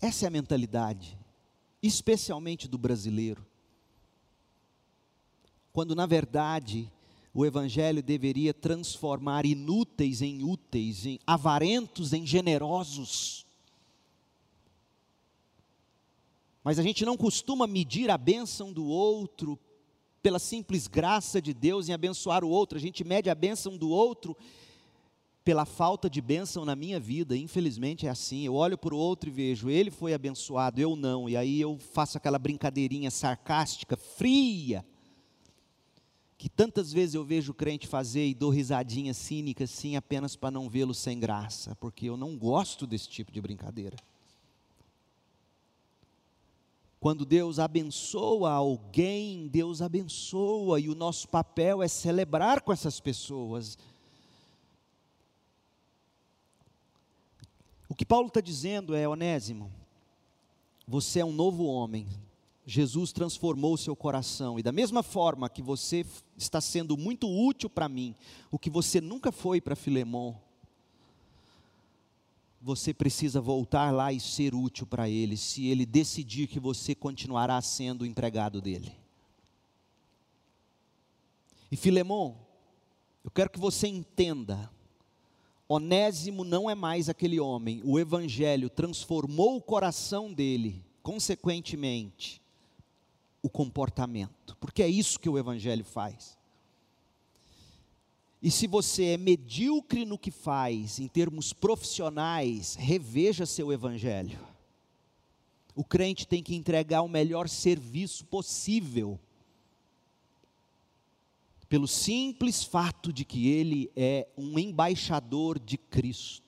Essa 0.00 0.24
é 0.24 0.28
a 0.28 0.30
mentalidade 0.30 1.25
especialmente 1.82 2.68
do 2.68 2.78
brasileiro. 2.78 3.46
Quando 5.72 5.94
na 5.94 6.06
verdade 6.06 6.90
o 7.34 7.44
evangelho 7.44 8.02
deveria 8.02 8.54
transformar 8.54 9.44
inúteis 9.44 10.22
em 10.22 10.42
úteis, 10.42 11.04
em 11.04 11.18
avarentos 11.26 12.14
em 12.14 12.26
generosos. 12.26 13.44
Mas 16.64 16.78
a 16.78 16.82
gente 16.82 17.04
não 17.04 17.16
costuma 17.16 17.66
medir 17.66 18.10
a 18.10 18.16
bênção 18.16 18.72
do 18.72 18.86
outro 18.86 19.58
pela 20.22 20.38
simples 20.38 20.88
graça 20.88 21.40
de 21.40 21.54
Deus 21.54 21.88
em 21.88 21.92
abençoar 21.92 22.42
o 22.42 22.48
outro, 22.48 22.76
a 22.76 22.80
gente 22.80 23.04
mede 23.04 23.30
a 23.30 23.34
bênção 23.34 23.76
do 23.76 23.90
outro 23.90 24.36
pela 25.46 25.64
falta 25.64 26.10
de 26.10 26.20
bênção 26.20 26.64
na 26.64 26.74
minha 26.74 26.98
vida, 26.98 27.36
infelizmente 27.36 28.04
é 28.04 28.10
assim. 28.10 28.44
Eu 28.44 28.56
olho 28.56 28.76
para 28.76 28.92
o 28.92 28.98
outro 28.98 29.30
e 29.30 29.32
vejo, 29.32 29.70
ele 29.70 29.92
foi 29.92 30.12
abençoado, 30.12 30.80
eu 30.80 30.96
não, 30.96 31.28
e 31.28 31.36
aí 31.36 31.60
eu 31.60 31.78
faço 31.78 32.18
aquela 32.18 32.36
brincadeirinha 32.36 33.12
sarcástica, 33.12 33.96
fria, 33.96 34.84
que 36.36 36.48
tantas 36.48 36.92
vezes 36.92 37.14
eu 37.14 37.24
vejo 37.24 37.52
o 37.52 37.54
crente 37.54 37.86
fazer 37.86 38.26
e 38.26 38.34
dou 38.34 38.50
risadinha 38.50 39.14
cínica 39.14 39.62
assim, 39.62 39.94
apenas 39.94 40.34
para 40.34 40.50
não 40.50 40.68
vê-lo 40.68 40.92
sem 40.92 41.16
graça, 41.20 41.76
porque 41.76 42.06
eu 42.06 42.16
não 42.16 42.36
gosto 42.36 42.84
desse 42.84 43.08
tipo 43.08 43.30
de 43.30 43.40
brincadeira. 43.40 43.96
Quando 46.98 47.24
Deus 47.24 47.60
abençoa 47.60 48.50
alguém, 48.50 49.46
Deus 49.46 49.80
abençoa, 49.80 50.80
e 50.80 50.88
o 50.88 50.94
nosso 50.96 51.28
papel 51.28 51.84
é 51.84 51.86
celebrar 51.86 52.62
com 52.62 52.72
essas 52.72 52.98
pessoas 52.98 53.78
que 57.96 58.04
Paulo 58.04 58.28
está 58.28 58.40
dizendo 58.40 58.94
é, 58.94 59.08
Onésimo, 59.08 59.72
você 60.86 61.20
é 61.20 61.24
um 61.24 61.32
novo 61.32 61.64
homem. 61.64 62.06
Jesus 62.68 63.12
transformou 63.12 63.76
seu 63.76 63.94
coração, 63.94 64.58
e 64.58 64.62
da 64.62 64.72
mesma 64.72 65.02
forma 65.02 65.48
que 65.48 65.62
você 65.62 66.04
está 66.36 66.60
sendo 66.60 66.96
muito 66.96 67.28
útil 67.28 67.70
para 67.70 67.88
mim, 67.88 68.14
o 68.50 68.58
que 68.58 68.68
você 68.68 69.00
nunca 69.00 69.30
foi 69.30 69.60
para 69.60 69.76
Filemão, 69.76 70.36
você 72.60 72.92
precisa 72.92 73.40
voltar 73.40 73.92
lá 73.92 74.12
e 74.12 74.18
ser 74.18 74.52
útil 74.52 74.84
para 74.84 75.08
ele, 75.08 75.36
se 75.36 75.66
ele 75.68 75.86
decidir 75.86 76.48
que 76.48 76.58
você 76.58 76.92
continuará 76.92 77.62
sendo 77.62 78.02
o 78.02 78.06
empregado 78.06 78.60
dele. 78.60 78.92
E 81.70 81.76
Filemão, 81.76 82.36
eu 83.24 83.30
quero 83.30 83.50
que 83.50 83.60
você 83.60 83.86
entenda 83.86 84.68
Onésimo 85.68 86.44
não 86.44 86.70
é 86.70 86.74
mais 86.74 87.08
aquele 87.08 87.40
homem, 87.40 87.80
o 87.84 87.98
Evangelho 87.98 88.70
transformou 88.70 89.56
o 89.56 89.62
coração 89.62 90.32
dele, 90.32 90.84
consequentemente, 91.02 92.40
o 93.42 93.50
comportamento, 93.50 94.56
porque 94.60 94.82
é 94.82 94.88
isso 94.88 95.18
que 95.18 95.28
o 95.28 95.38
Evangelho 95.38 95.84
faz. 95.84 96.36
E 98.40 98.50
se 98.50 98.68
você 98.68 99.06
é 99.06 99.16
medíocre 99.16 100.04
no 100.04 100.18
que 100.18 100.30
faz, 100.30 101.00
em 101.00 101.08
termos 101.08 101.52
profissionais, 101.52 102.76
reveja 102.76 103.44
seu 103.44 103.72
Evangelho. 103.72 104.38
O 105.74 105.82
crente 105.82 106.28
tem 106.28 106.42
que 106.42 106.54
entregar 106.54 107.02
o 107.02 107.08
melhor 107.08 107.48
serviço 107.48 108.24
possível 108.26 109.18
pelo 111.68 111.88
simples 111.88 112.62
fato 112.62 113.12
de 113.12 113.24
que 113.24 113.48
ele 113.48 113.90
é 113.96 114.28
um 114.36 114.58
embaixador 114.58 115.58
de 115.58 115.76
Cristo. 115.76 116.44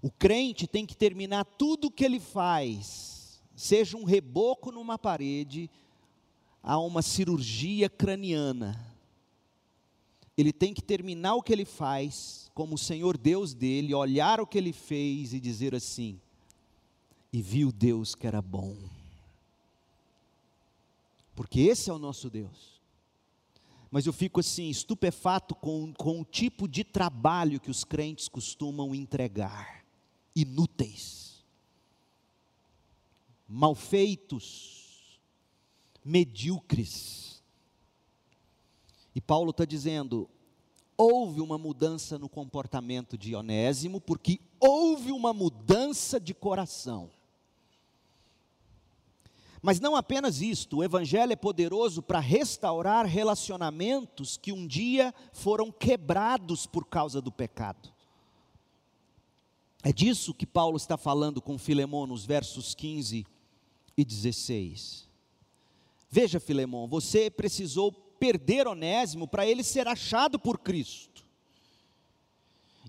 O 0.00 0.10
crente 0.10 0.66
tem 0.66 0.86
que 0.86 0.96
terminar 0.96 1.44
tudo 1.44 1.88
o 1.88 1.90
que 1.90 2.04
ele 2.04 2.20
faz, 2.20 3.40
seja 3.54 3.96
um 3.96 4.04
reboco 4.04 4.70
numa 4.70 4.96
parede, 4.98 5.68
a 6.62 6.78
uma 6.78 7.02
cirurgia 7.02 7.88
craniana. 7.88 8.84
Ele 10.36 10.52
tem 10.52 10.72
que 10.72 10.82
terminar 10.82 11.34
o 11.34 11.42
que 11.42 11.52
ele 11.52 11.64
faz, 11.64 12.50
como 12.54 12.76
o 12.76 12.78
Senhor 12.78 13.18
Deus 13.18 13.54
dele, 13.54 13.92
olhar 13.92 14.40
o 14.40 14.46
que 14.46 14.56
ele 14.56 14.72
fez 14.72 15.34
e 15.34 15.40
dizer 15.40 15.74
assim: 15.74 16.20
e 17.32 17.42
viu 17.42 17.72
Deus 17.72 18.14
que 18.14 18.26
era 18.26 18.40
bom. 18.40 18.76
porque 21.34 21.60
esse 21.60 21.88
é 21.88 21.92
o 21.92 22.00
nosso 22.00 22.28
Deus. 22.28 22.77
Mas 23.90 24.06
eu 24.06 24.12
fico 24.12 24.40
assim, 24.40 24.68
estupefato 24.68 25.54
com, 25.54 25.92
com 25.94 26.20
o 26.20 26.24
tipo 26.24 26.68
de 26.68 26.84
trabalho 26.84 27.60
que 27.60 27.70
os 27.70 27.84
crentes 27.84 28.28
costumam 28.28 28.94
entregar 28.94 29.78
inúteis, 30.40 31.44
mal 33.48 33.74
feitos, 33.74 35.18
medíocres. 36.04 37.42
E 39.14 39.20
Paulo 39.20 39.50
está 39.50 39.64
dizendo: 39.64 40.28
houve 40.96 41.40
uma 41.40 41.58
mudança 41.58 42.18
no 42.18 42.28
comportamento 42.28 43.18
de 43.18 43.34
Onésimo, 43.34 44.00
porque 44.00 44.40
houve 44.60 45.10
uma 45.12 45.32
mudança 45.32 46.20
de 46.20 46.34
coração. 46.34 47.10
Mas 49.60 49.80
não 49.80 49.96
apenas 49.96 50.40
isto, 50.40 50.78
o 50.78 50.84
Evangelho 50.84 51.32
é 51.32 51.36
poderoso 51.36 52.02
para 52.02 52.20
restaurar 52.20 53.06
relacionamentos 53.06 54.36
que 54.36 54.52
um 54.52 54.66
dia 54.66 55.12
foram 55.32 55.72
quebrados 55.72 56.66
por 56.66 56.86
causa 56.86 57.20
do 57.20 57.32
pecado. 57.32 57.92
É 59.82 59.92
disso 59.92 60.34
que 60.34 60.46
Paulo 60.46 60.76
está 60.76 60.96
falando 60.96 61.40
com 61.40 61.58
Filemão 61.58 62.06
nos 62.06 62.24
versos 62.24 62.74
15 62.74 63.26
e 63.96 64.04
16. 64.04 65.08
Veja, 66.10 66.40
Filemão, 66.40 66.86
você 66.88 67.30
precisou 67.30 67.92
perder 67.92 68.66
Onésimo 68.66 69.28
para 69.28 69.46
ele 69.46 69.62
ser 69.62 69.86
achado 69.86 70.38
por 70.38 70.58
Cristo. 70.58 71.17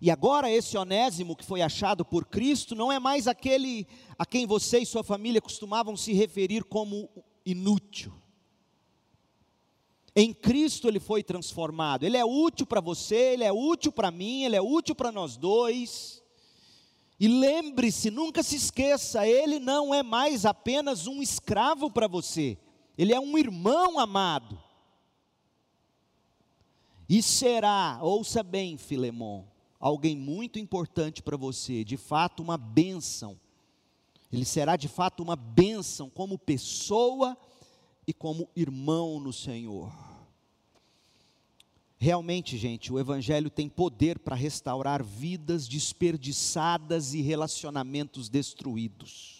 E 0.01 0.09
agora 0.09 0.49
esse 0.49 0.77
Onésimo 0.77 1.35
que 1.35 1.43
foi 1.43 1.62
achado 1.62 2.05
por 2.05 2.25
Cristo 2.25 2.75
não 2.75 2.91
é 2.91 2.99
mais 2.99 3.27
aquele 3.27 3.85
a 4.17 4.25
quem 4.25 4.45
você 4.45 4.79
e 4.79 4.85
sua 4.85 5.03
família 5.03 5.41
costumavam 5.41 5.97
se 5.97 6.13
referir 6.13 6.63
como 6.63 7.09
inútil. 7.45 8.13
Em 10.15 10.33
Cristo 10.33 10.88
ele 10.88 10.99
foi 10.99 11.21
transformado. 11.21 12.03
Ele 12.03 12.17
é 12.17 12.25
útil 12.25 12.65
para 12.65 12.81
você, 12.81 13.33
ele 13.33 13.43
é 13.43 13.51
útil 13.51 13.91
para 13.91 14.12
mim, 14.12 14.43
ele 14.43 14.55
é 14.55 14.62
útil 14.62 14.95
para 14.95 15.12
nós 15.12 15.38
dois. 15.38 16.23
E 17.19 17.27
lembre-se, 17.27 18.09
nunca 18.09 18.41
se 18.41 18.55
esqueça, 18.55 19.27
ele 19.27 19.59
não 19.59 19.93
é 19.93 20.01
mais 20.01 20.45
apenas 20.45 21.07
um 21.07 21.21
escravo 21.21 21.91
para 21.91 22.07
você. 22.07 22.57
Ele 22.97 23.13
é 23.13 23.19
um 23.19 23.38
irmão 23.38 23.99
amado. 23.99 24.62
E 27.07 27.21
será, 27.21 27.99
ouça 28.01 28.43
bem, 28.43 28.77
Filemon, 28.77 29.43
alguém 29.80 30.15
muito 30.15 30.60
importante 30.60 31.24
para 31.24 31.38
você, 31.38 31.84
de 31.84 31.96
fato 31.96 32.44
uma 32.44 32.58
bênção. 32.58 33.39
Ele 34.32 34.46
será 34.46 34.76
de 34.76 34.88
fato 34.88 35.24
uma 35.24 35.36
bênção 35.36 36.10
como 36.10 36.38
pessoa 36.38 37.38
e 38.06 38.13
como 38.13 38.50
irmão 38.56 39.20
no 39.20 39.32
Senhor. 39.32 39.92
Realmente, 41.98 42.58
gente, 42.58 42.94
o 42.94 43.00
Evangelho 43.00 43.50
tem 43.50 43.68
poder 43.68 44.20
para 44.20 44.36
restaurar 44.36 45.04
vidas 45.04 45.68
desperdiçadas 45.68 47.13
e 47.13 47.22
relacionamentos 47.22 48.30
destruídos. 48.30 49.39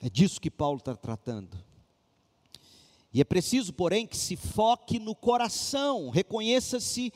É 0.00 0.08
disso 0.08 0.40
que 0.40 0.50
Paulo 0.50 0.78
está 0.78 0.94
tratando. 0.94 1.56
E 3.12 3.20
é 3.20 3.24
preciso, 3.24 3.72
porém, 3.72 4.06
que 4.06 4.16
se 4.16 4.36
foque 4.36 4.98
no 4.98 5.14
coração, 5.14 6.10
reconheça-se 6.10 7.12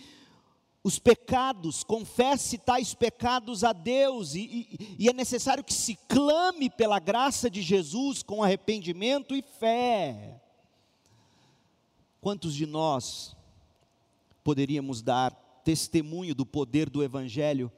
os 0.87 1.01
pecados, 1.01 1.83
confesse 1.83 2.59
tais 2.59 2.95
pecados 2.95 3.65
a 3.65 3.73
Deus, 3.73 4.37
e, 4.37 4.69
e, 4.79 4.97
e, 5.01 5.09
é 5.09 5.13
necessário 5.13 5.65
que 5.65 5.75
se 5.75 5.99
clame 6.07 6.71
pela 6.71 7.01
graça 7.01 7.51
de 7.51 7.61
Jesus 7.61 8.23
com 8.23 8.41
arrependimento 8.41 9.35
e 9.35 9.43
fé. 9.43 10.41
Quantos 12.21 12.55
de 12.55 12.67
nós 12.67 13.35
poderíamos 14.45 15.03
dar 15.03 15.33
testemunho 15.65 16.37
do 16.37 16.47
poder 16.47 16.89
do 16.89 17.03
Evangelho, 17.03 17.73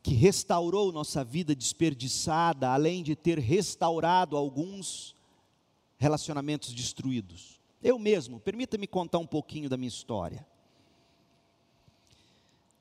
que 0.00 0.14
restaurou 0.14 0.92
nossa 0.92 1.24
vida 1.24 1.52
desperdiçada, 1.52 2.68
além 2.68 3.02
de 3.02 3.16
ter 3.16 3.40
restaurado 3.40 4.36
alguns 4.36 5.16
relacionamentos 5.98 6.72
destruídos. 6.72 7.60
Eu 7.82 7.98
mesmo, 7.98 8.38
permita-me 8.38 8.86
contar 8.86 9.18
um 9.18 9.26
pouquinho 9.26 9.68
da 9.68 9.76
minha 9.76 9.88
história. 9.88 10.46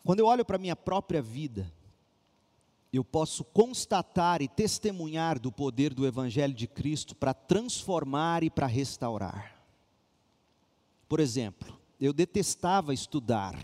Quando 0.07 0.21
eu 0.21 0.25
olho 0.25 0.45
para 0.45 0.55
a 0.55 0.59
minha 0.59 0.73
própria 0.73 1.21
vida, 1.21 1.69
eu 2.93 3.03
posso 3.03 3.43
constatar 3.43 4.41
e 4.41 4.47
testemunhar 4.47 5.37
do 5.37 5.51
poder 5.51 5.93
do 5.93 6.07
Evangelho 6.07 6.53
de 6.53 6.65
Cristo 6.65 7.13
para 7.13 7.33
transformar 7.33 8.41
e 8.41 8.49
para 8.49 8.67
restaurar. 8.67 9.61
Por 11.09 11.19
exemplo, 11.19 11.77
eu 11.99 12.13
detestava 12.13 12.93
estudar. 12.93 13.59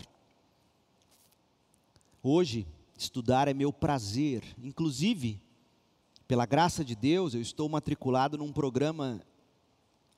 Hoje, 2.22 2.66
estudar 2.94 3.48
é 3.48 3.54
meu 3.54 3.72
prazer. 3.72 4.44
Inclusive, 4.62 5.40
pela 6.28 6.44
graça 6.44 6.84
de 6.84 6.94
Deus, 6.94 7.32
eu 7.32 7.40
estou 7.40 7.70
matriculado 7.70 8.36
num 8.36 8.52
programa 8.52 9.22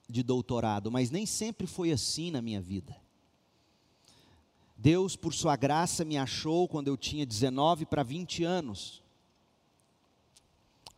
de 0.09 0.25
doutorado, 0.25 0.91
mas 0.91 1.09
nem 1.09 1.25
sempre 1.25 1.69
foi 1.69 1.93
assim 1.93 2.33
na 2.33 2.43
minha 2.43 2.61
vida. 2.61 3.06
Deus, 4.77 5.17
por 5.17 5.33
sua 5.33 5.57
graça, 5.57 6.05
me 6.05 6.19
achou 6.19 6.69
quando 6.69 6.89
eu 6.89 6.97
tinha 6.97 7.25
19 7.25 7.87
para 7.87 8.03
20 8.03 8.45
anos. 8.45 9.03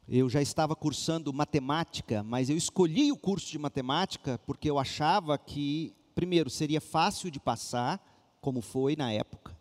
Eu 0.08 0.28
já 0.28 0.42
estava 0.42 0.74
cursando 0.74 1.32
matemática, 1.32 2.22
mas 2.22 2.50
eu 2.50 2.56
escolhi 2.56 3.12
o 3.12 3.16
curso 3.16 3.50
de 3.50 3.58
matemática 3.58 4.38
porque 4.46 4.68
eu 4.68 4.78
achava 4.78 5.38
que, 5.38 5.94
primeiro, 6.14 6.50
seria 6.50 6.80
fácil 6.80 7.30
de 7.30 7.38
passar, 7.38 8.02
como 8.40 8.60
foi 8.60 8.96
na 8.96 9.12
época. 9.12 9.56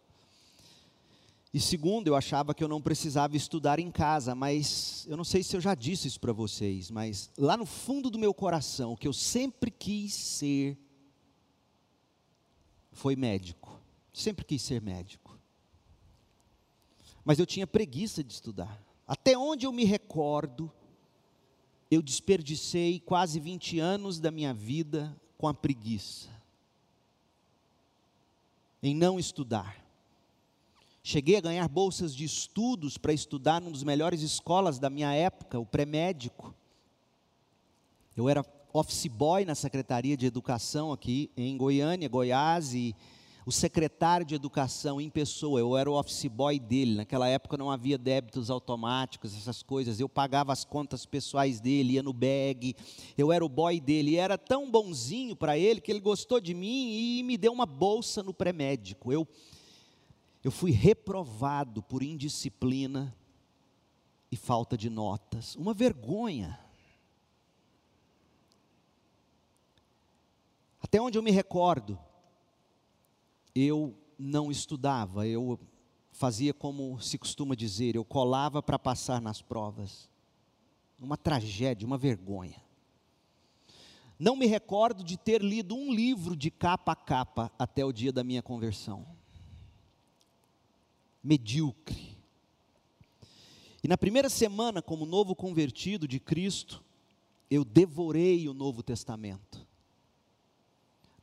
E 1.53 1.59
segundo, 1.59 2.07
eu 2.07 2.15
achava 2.15 2.53
que 2.53 2.63
eu 2.63 2.67
não 2.67 2.81
precisava 2.81 3.35
estudar 3.35 3.79
em 3.79 3.89
casa, 3.89 4.35
mas 4.35 5.05
eu 5.09 5.17
não 5.17 5.23
sei 5.23 5.43
se 5.43 5.55
eu 5.55 5.61
já 5.61 5.73
disse 5.73 6.07
isso 6.07 6.19
para 6.19 6.33
vocês, 6.33 6.91
mas 6.91 7.31
lá 7.37 7.55
no 7.55 7.65
fundo 7.65 8.09
do 8.09 8.19
meu 8.19 8.33
coração, 8.33 8.93
o 8.93 8.97
que 8.97 9.07
eu 9.07 9.13
sempre 9.13 9.71
quis 9.71 10.13
ser 10.13 10.77
foi 12.91 13.15
médico. 13.15 13.56
Sempre 14.17 14.43
quis 14.43 14.63
ser 14.63 14.81
médico. 14.81 15.37
Mas 17.23 17.37
eu 17.37 17.45
tinha 17.45 17.67
preguiça 17.67 18.23
de 18.23 18.33
estudar. 18.33 18.83
Até 19.07 19.37
onde 19.37 19.67
eu 19.67 19.71
me 19.71 19.85
recordo, 19.85 20.71
eu 21.91 22.01
desperdicei 22.01 22.99
quase 22.99 23.39
20 23.39 23.79
anos 23.79 24.19
da 24.19 24.31
minha 24.31 24.55
vida 24.55 25.15
com 25.37 25.47
a 25.47 25.53
preguiça, 25.53 26.29
em 28.81 28.95
não 28.95 29.19
estudar. 29.19 29.85
Cheguei 31.03 31.35
a 31.35 31.41
ganhar 31.41 31.67
bolsas 31.67 32.15
de 32.15 32.23
estudos 32.25 32.97
para 32.97 33.13
estudar 33.13 33.61
numa 33.61 33.73
das 33.73 33.83
melhores 33.83 34.23
escolas 34.23 34.79
da 34.79 34.89
minha 34.89 35.13
época, 35.13 35.59
o 35.59 35.65
pré-médico. 35.65 36.55
Eu 38.15 38.27
era 38.27 38.43
office 38.73 39.05
boy 39.05 39.45
na 39.45 39.53
Secretaria 39.53 40.17
de 40.17 40.25
Educação 40.25 40.91
aqui 40.91 41.29
em 41.37 41.55
Goiânia, 41.55 42.09
Goiás, 42.09 42.73
e 42.73 42.95
o 43.47 43.51
secretário 43.51 44.25
de 44.25 44.35
Educação 44.35 44.99
em 44.99 45.09
pessoa, 45.09 45.57
eu 45.57 45.77
era 45.77 45.89
o 45.89 45.97
office 45.97 46.25
boy 46.25 46.59
dele. 46.59 46.95
Naquela 46.95 47.29
época 47.29 47.55
não 47.55 47.71
havia 47.71 47.97
débitos 47.97 48.49
automáticos, 48.49 49.33
essas 49.33 49.63
coisas. 49.63 50.01
Eu 50.01 50.09
pagava 50.09 50.51
as 50.51 50.65
contas 50.65 51.05
pessoais 51.05 51.61
dele, 51.61 51.93
ia 51.93 52.03
no 52.03 52.11
bag, 52.11 52.75
eu 53.17 53.31
era 53.31 53.45
o 53.45 53.47
boy 53.47 53.79
dele. 53.79 54.11
E 54.11 54.15
era 54.17 54.37
tão 54.37 54.69
bonzinho 54.69 55.33
para 55.33 55.57
ele 55.57 55.79
que 55.79 55.89
ele 55.89 56.01
gostou 56.01 56.41
de 56.41 56.53
mim 56.53 56.91
e 56.91 57.23
me 57.23 57.37
deu 57.37 57.53
uma 57.53 57.65
bolsa 57.65 58.21
no 58.21 58.33
pré-médico. 58.33 59.13
Eu 59.13 59.25
eu 60.43 60.51
fui 60.51 60.71
reprovado 60.71 61.81
por 61.81 62.03
indisciplina 62.03 63.15
e 64.29 64.35
falta 64.35 64.77
de 64.77 64.89
notas. 64.89 65.55
Uma 65.55 65.73
vergonha. 65.73 66.59
Até 70.81 71.01
onde 71.01 71.17
eu 71.17 71.23
me 71.23 71.31
recordo, 71.31 71.97
eu 73.65 73.95
não 74.17 74.51
estudava, 74.51 75.27
eu 75.27 75.59
fazia 76.11 76.53
como 76.53 76.99
se 76.99 77.17
costuma 77.17 77.55
dizer, 77.55 77.95
eu 77.95 78.03
colava 78.03 78.61
para 78.61 78.79
passar 78.79 79.21
nas 79.21 79.41
provas. 79.41 80.09
Uma 80.99 81.15
tragédia, 81.17 81.85
uma 81.85 81.97
vergonha. 81.97 82.61
Não 84.19 84.35
me 84.35 84.47
recordo 84.47 85.03
de 85.03 85.15
ter 85.15 85.43
lido 85.43 85.75
um 85.75 85.93
livro 85.93 86.35
de 86.35 86.49
capa 86.49 86.93
a 86.93 86.95
capa 86.95 87.51
até 87.57 87.85
o 87.85 87.91
dia 87.91 88.11
da 88.11 88.23
minha 88.23 88.41
conversão 88.41 89.05
medíocre. 91.27 92.17
E 93.83 93.87
na 93.87 93.97
primeira 93.97 94.29
semana, 94.29 94.81
como 94.81 95.05
novo 95.05 95.35
convertido 95.35 96.07
de 96.07 96.21
Cristo, 96.21 96.81
eu 97.51 97.65
devorei 97.65 98.47
o 98.47 98.53
Novo 98.53 98.81
Testamento. 98.81 99.66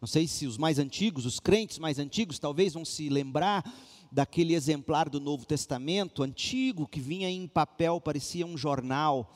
Não 0.04 0.06
sei 0.06 0.28
se 0.28 0.46
os 0.46 0.58
mais 0.58 0.78
antigos, 0.78 1.24
os 1.24 1.40
crentes 1.40 1.78
mais 1.78 1.98
antigos, 1.98 2.38
talvez 2.38 2.74
vão 2.74 2.84
se 2.84 3.08
lembrar 3.08 3.64
daquele 4.12 4.54
exemplar 4.54 5.08
do 5.08 5.18
Novo 5.18 5.46
Testamento 5.46 6.22
antigo 6.22 6.86
que 6.86 7.00
vinha 7.00 7.30
em 7.30 7.48
papel, 7.48 7.98
parecia 8.02 8.44
um 8.44 8.54
jornal, 8.54 9.34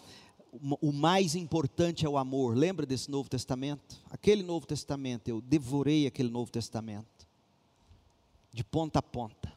o 0.53 0.93
mais 0.93 1.35
importante 1.35 2.05
é 2.05 2.09
o 2.09 2.19
amor. 2.19 2.55
Lembra 2.55 2.85
desse 2.85 3.11
Novo 3.11 3.31
Testamento? 3.31 3.99
Aquele 4.11 4.43
Novo 4.43 4.67
Testamento, 4.67 5.29
eu 5.29 5.41
devorei 5.41 6.07
aquele 6.07 6.29
Novo 6.29 6.53
Testamento, 6.53 7.27
de 8.53 8.63
ponta 8.63 8.99
a 8.99 9.03
ponta. 9.03 9.51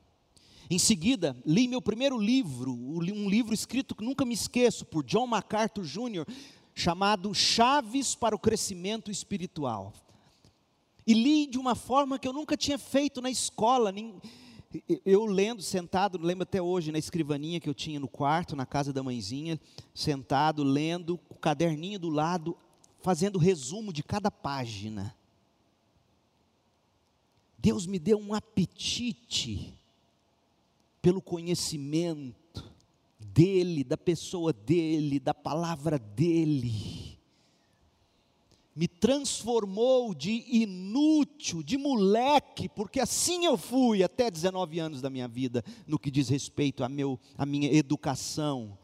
Em 0.69 0.79
seguida, 0.79 1.35
li 1.45 1.67
meu 1.67 1.81
primeiro 1.81 2.17
livro, 2.17 2.71
um 2.71 3.29
livro 3.29 3.53
escrito 3.53 3.95
que 3.95 4.05
nunca 4.05 4.23
me 4.23 4.33
esqueço, 4.33 4.85
por 4.85 5.03
John 5.03 5.27
MacArthur 5.27 5.83
Jr., 5.83 6.25
chamado 6.73 7.35
Chaves 7.35 8.15
para 8.15 8.33
o 8.33 8.39
Crescimento 8.39 9.11
Espiritual. 9.11 9.91
E 11.11 11.13
li 11.13 11.45
de 11.45 11.57
uma 11.57 11.75
forma 11.75 12.17
que 12.17 12.25
eu 12.25 12.31
nunca 12.31 12.55
tinha 12.55 12.77
feito 12.77 13.21
na 13.21 13.29
escola. 13.29 13.93
Eu 15.05 15.25
lendo, 15.25 15.61
sentado, 15.61 16.17
lembro 16.17 16.43
até 16.43 16.61
hoje, 16.61 16.89
na 16.89 16.97
escrivaninha 16.97 17.59
que 17.59 17.67
eu 17.67 17.73
tinha 17.73 17.99
no 17.99 18.07
quarto, 18.07 18.55
na 18.55 18.65
casa 18.65 18.93
da 18.93 19.03
mãezinha, 19.03 19.59
sentado, 19.93 20.63
lendo, 20.63 21.19
o 21.29 21.35
caderninho 21.35 21.99
do 21.99 22.07
lado, 22.07 22.57
fazendo 23.01 23.37
resumo 23.37 23.91
de 23.91 24.01
cada 24.01 24.31
página. 24.31 25.13
Deus 27.57 27.85
me 27.85 27.99
deu 27.99 28.17
um 28.17 28.33
apetite 28.33 29.73
pelo 31.01 31.21
conhecimento 31.21 32.71
dEle, 33.19 33.83
da 33.83 33.97
pessoa 33.97 34.53
dEle, 34.53 35.19
da 35.19 35.33
palavra 35.33 35.99
dEle 35.99 37.10
me 38.75 38.87
transformou 38.87 40.13
de 40.13 40.45
inútil, 40.47 41.61
de 41.61 41.77
moleque, 41.77 42.69
porque 42.69 42.99
assim 42.99 43.45
eu 43.45 43.57
fui 43.57 44.03
até 44.03 44.31
19 44.31 44.79
anos 44.79 45.01
da 45.01 45.09
minha 45.09 45.27
vida, 45.27 45.63
no 45.85 45.99
que 45.99 46.09
diz 46.09 46.29
respeito 46.29 46.83
a, 46.83 46.89
meu, 46.89 47.19
a 47.37 47.45
minha 47.45 47.71
educação. 47.71 48.77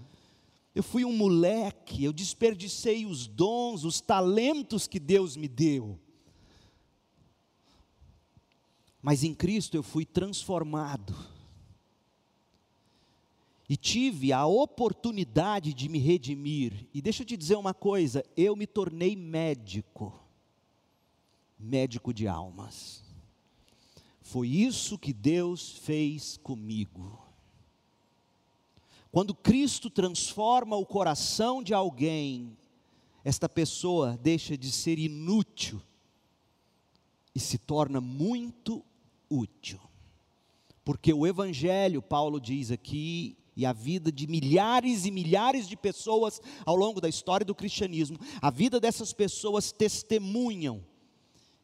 Eu 0.75 0.83
fui 0.83 1.05
um 1.05 1.15
moleque, 1.15 2.03
eu 2.03 2.11
desperdicei 2.11 3.05
os 3.05 3.27
dons, 3.27 3.83
os 3.83 4.01
talentos 4.01 4.87
que 4.87 4.99
Deus 4.99 5.37
me 5.37 5.47
deu. 5.47 5.97
Mas 9.01 9.23
em 9.23 9.33
Cristo 9.33 9.75
eu 9.75 9.83
fui 9.83 10.05
transformado 10.05 11.36
e 13.69 13.75
tive 13.75 14.31
a 14.31 14.45
oportunidade 14.45 15.73
de 15.73 15.89
me 15.89 15.99
redimir. 15.99 16.87
E 16.93 17.01
deixa 17.01 17.23
eu 17.23 17.25
te 17.27 17.35
dizer 17.35 17.55
uma 17.55 17.73
coisa: 17.73 18.23
eu 18.35 18.55
me 18.55 18.65
tornei 18.65 19.15
médico, 19.15 20.17
médico 21.59 22.13
de 22.13 22.27
almas. 22.27 23.03
Foi 24.21 24.47
isso 24.47 24.97
que 24.97 25.13
Deus 25.13 25.71
fez 25.71 26.37
comigo. 26.37 27.21
Quando 29.11 29.33
Cristo 29.33 29.89
transforma 29.89 30.75
o 30.75 30.85
coração 30.85 31.63
de 31.63 31.73
alguém, 31.73 32.57
esta 33.23 33.47
pessoa 33.49 34.17
deixa 34.21 34.57
de 34.57 34.71
ser 34.71 34.99
inútil 34.99 35.81
e 37.33 37.39
se 37.39 37.57
torna 37.57 37.99
muito 38.01 38.83
útil. 39.29 39.79
Porque 40.83 41.13
o 41.13 41.25
Evangelho, 41.25 42.01
Paulo 42.01 42.39
diz 42.39 42.71
aqui, 42.71 43.37
e 43.57 43.65
a 43.65 43.73
vida 43.73 44.11
de 44.11 44.27
milhares 44.27 45.03
e 45.03 45.09
milhares 45.09 45.67
de 45.67 45.75
pessoas 45.75 46.39
ao 46.63 46.75
longo 46.75 47.01
da 47.01 47.09
história 47.09 47.43
do 47.43 47.55
cristianismo, 47.55 48.19
a 48.39 48.51
vida 48.51 48.79
dessas 48.79 49.11
pessoas 49.11 49.71
testemunham 49.71 50.85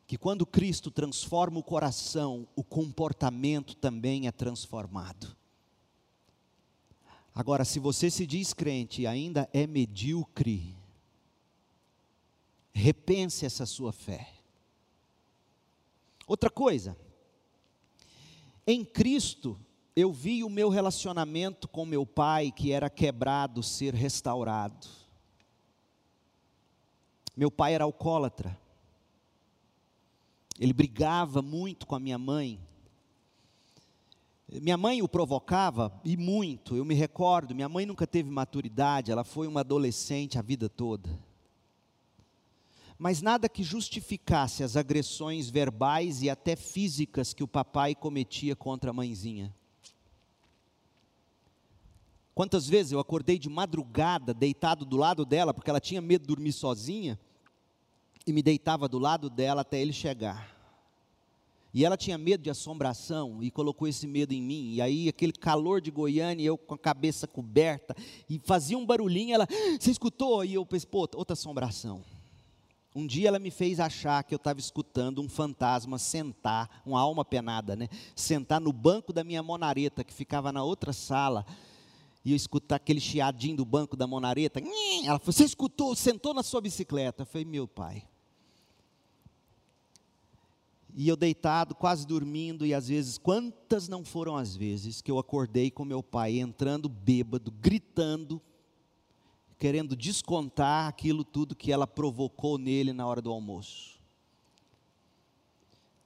que 0.07 0.17
quando 0.17 0.43
Cristo 0.43 0.89
transforma 0.89 1.59
o 1.59 1.63
coração, 1.63 2.47
o 2.55 2.63
comportamento 2.63 3.75
também 3.75 4.27
é 4.27 4.31
transformado. 4.31 5.37
Agora, 7.33 7.63
se 7.63 7.79
você 7.79 8.09
se 8.09 8.25
diz 8.25 8.53
crente 8.53 9.03
e 9.03 9.07
ainda 9.07 9.47
é 9.53 9.67
medíocre, 9.67 10.75
repense 12.73 13.45
essa 13.45 13.67
sua 13.67 13.93
fé. 13.93 14.33
Outra 16.25 16.49
coisa, 16.49 16.97
em 18.65 18.83
Cristo, 18.83 19.59
eu 19.95 20.11
vi 20.11 20.43
o 20.43 20.49
meu 20.49 20.69
relacionamento 20.69 21.67
com 21.67 21.85
meu 21.85 22.05
pai, 22.05 22.51
que 22.51 22.71
era 22.71 22.89
quebrado, 22.89 23.61
ser 23.61 23.93
restaurado. 23.93 24.87
Meu 27.35 27.51
pai 27.51 27.75
era 27.75 27.83
alcoólatra. 27.83 28.59
Ele 30.59 30.73
brigava 30.73 31.41
muito 31.41 31.85
com 31.85 31.95
a 31.95 31.99
minha 31.99 32.17
mãe. 32.17 32.59
Minha 34.61 34.77
mãe 34.77 35.01
o 35.01 35.07
provocava 35.07 35.99
e 36.03 36.17
muito. 36.17 36.75
Eu 36.75 36.85
me 36.85 36.93
recordo, 36.93 37.55
minha 37.55 37.69
mãe 37.69 37.85
nunca 37.85 38.05
teve 38.05 38.29
maturidade, 38.29 39.11
ela 39.11 39.23
foi 39.23 39.47
uma 39.47 39.61
adolescente 39.61 40.37
a 40.37 40.41
vida 40.41 40.69
toda. 40.69 41.09
Mas 42.97 43.21
nada 43.21 43.49
que 43.49 43.63
justificasse 43.63 44.63
as 44.63 44.75
agressões 44.75 45.49
verbais 45.49 46.21
e 46.21 46.29
até 46.29 46.55
físicas 46.55 47.33
que 47.33 47.43
o 47.43 47.47
papai 47.47 47.95
cometia 47.95 48.55
contra 48.55 48.91
a 48.91 48.93
mãezinha. 48.93 49.53
Quantas 52.35 52.67
vezes 52.67 52.91
eu 52.91 52.99
acordei 52.99 53.37
de 53.37 53.47
madrugada, 53.47 54.33
deitado 54.33 54.85
do 54.85 54.97
lado 54.97 55.25
dela, 55.25 55.53
porque 55.53 55.69
ela 55.69 55.79
tinha 55.79 56.01
medo 56.01 56.21
de 56.21 56.27
dormir 56.27 56.51
sozinha, 56.51 57.19
e 58.25 58.33
me 58.33 58.41
deitava 58.41 58.87
do 58.87 58.97
lado 58.97 59.29
dela 59.29 59.61
até 59.61 59.79
ele 59.79 59.93
chegar. 59.93 60.51
E 61.73 61.83
ela 61.83 61.97
tinha 61.97 62.17
medo 62.17 62.43
de 62.43 62.49
assombração 62.49 63.41
e 63.41 63.49
colocou 63.49 63.87
esse 63.87 64.05
medo 64.05 64.31
em 64.31 64.41
mim. 64.41 64.73
E 64.73 64.81
aí, 64.81 65.09
aquele 65.09 65.31
calor 65.31 65.81
de 65.81 65.89
Goiânia, 65.89 66.45
eu 66.45 66.55
com 66.57 66.75
a 66.75 66.77
cabeça 66.77 67.27
coberta, 67.27 67.95
e 68.29 68.39
fazia 68.45 68.77
um 68.77 68.85
barulhinho. 68.85 69.33
Ela, 69.33 69.47
você 69.79 69.91
escutou? 69.91 70.45
E 70.45 70.53
eu 70.53 70.65
pensei, 70.65 70.87
pô, 70.87 70.99
outra 71.15 71.33
assombração. 71.33 72.03
Um 72.95 73.07
dia 73.07 73.27
ela 73.27 73.39
me 73.39 73.49
fez 73.49 73.79
achar 73.79 74.23
que 74.23 74.35
eu 74.35 74.37
estava 74.37 74.59
escutando 74.59 75.19
um 75.19 75.27
fantasma 75.27 75.97
sentar, 75.97 76.83
uma 76.85 77.01
alma 77.01 77.25
penada, 77.25 77.75
né? 77.75 77.89
Sentar 78.15 78.61
no 78.61 78.71
banco 78.71 79.11
da 79.11 79.23
minha 79.23 79.41
monareta, 79.41 80.03
que 80.03 80.13
ficava 80.13 80.51
na 80.51 80.63
outra 80.63 80.93
sala 80.93 81.43
e 82.23 82.31
eu 82.31 82.35
escutar 82.35 82.77
aquele 82.77 83.01
chiadinho 83.01 83.57
do 83.57 83.65
banco 83.65 83.97
da 83.97 84.07
monareta. 84.07 84.61
Ela 85.03 85.19
falou: 85.19 85.33
Você 85.33 85.43
escutou, 85.43 85.95
sentou 85.95 86.33
na 86.33 86.43
sua 86.43 86.61
bicicleta? 86.61 87.23
Eu 87.23 87.25
falei: 87.25 87.45
Meu 87.45 87.67
pai. 87.67 88.07
E 90.95 91.07
eu 91.07 91.15
deitado, 91.15 91.73
quase 91.73 92.05
dormindo, 92.05 92.65
e 92.65 92.73
às 92.73 92.87
vezes, 92.87 93.17
quantas 93.17 93.87
não 93.87 94.05
foram 94.05 94.37
as 94.37 94.55
vezes 94.55 95.01
que 95.01 95.09
eu 95.09 95.17
acordei 95.17 95.71
com 95.71 95.83
meu 95.83 96.03
pai 96.03 96.37
entrando 96.37 96.87
bêbado, 96.87 97.51
gritando, 97.51 98.39
querendo 99.57 99.95
descontar 99.95 100.87
aquilo 100.87 101.23
tudo 101.23 101.55
que 101.55 101.71
ela 101.71 101.87
provocou 101.87 102.59
nele 102.59 102.93
na 102.93 103.07
hora 103.07 103.21
do 103.21 103.31
almoço. 103.31 103.99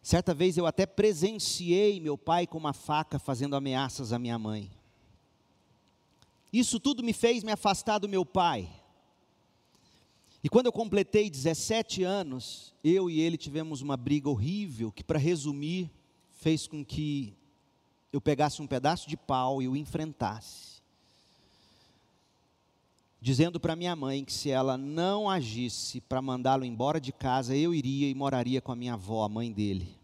Certa 0.02 0.34
vez 0.34 0.58
eu 0.58 0.66
até 0.66 0.86
presenciei 0.86 2.00
meu 2.00 2.18
pai 2.18 2.48
com 2.48 2.58
uma 2.58 2.72
faca 2.72 3.20
fazendo 3.20 3.58
ameaças 3.58 4.14
à 4.14 4.20
minha 4.20 4.40
mãe. 4.40 4.72
Isso 6.52 6.80
tudo 6.80 7.04
me 7.04 7.14
fez 7.14 7.44
me 7.44 7.52
afastar 7.52 8.00
do 8.00 8.10
meu 8.10 8.26
pai. 8.26 8.70
E 10.44 10.50
quando 10.50 10.68
eu 10.68 10.72
completei 10.72 11.30
17 11.30 12.04
anos, 12.04 12.74
eu 12.84 13.10
e 13.10 13.20
ele 13.20 13.38
tivemos 13.38 13.82
uma 13.82 13.98
briga 13.98 14.30
horrível 14.30 14.92
que, 14.92 15.04
para 15.04 15.20
resumir, 15.20 15.92
fez 16.36 16.68
com 16.68 16.86
que 16.86 17.34
eu 18.14 18.22
pegasse 18.22 18.62
um 18.62 18.68
pedaço 18.68 19.10
de 19.10 19.18
pau 19.18 19.62
e 19.62 19.68
o 19.68 19.76
enfrentasse. 19.76 20.78
Dizendo 23.20 23.60
para 23.60 23.76
minha 23.76 23.96
mãe 23.96 24.24
que 24.24 24.32
se 24.32 24.50
ela 24.50 24.78
não 24.78 25.30
agisse 25.30 26.00
para 26.00 26.22
mandá-lo 26.22 26.64
embora 26.64 27.02
de 27.02 27.12
casa, 27.12 27.56
eu 27.56 27.74
iria 27.74 28.10
e 28.10 28.16
moraria 28.16 28.62
com 28.62 28.72
a 28.72 28.76
minha 28.76 28.94
avó, 28.94 29.24
a 29.24 29.30
mãe 29.30 29.52
dele. 29.52 29.98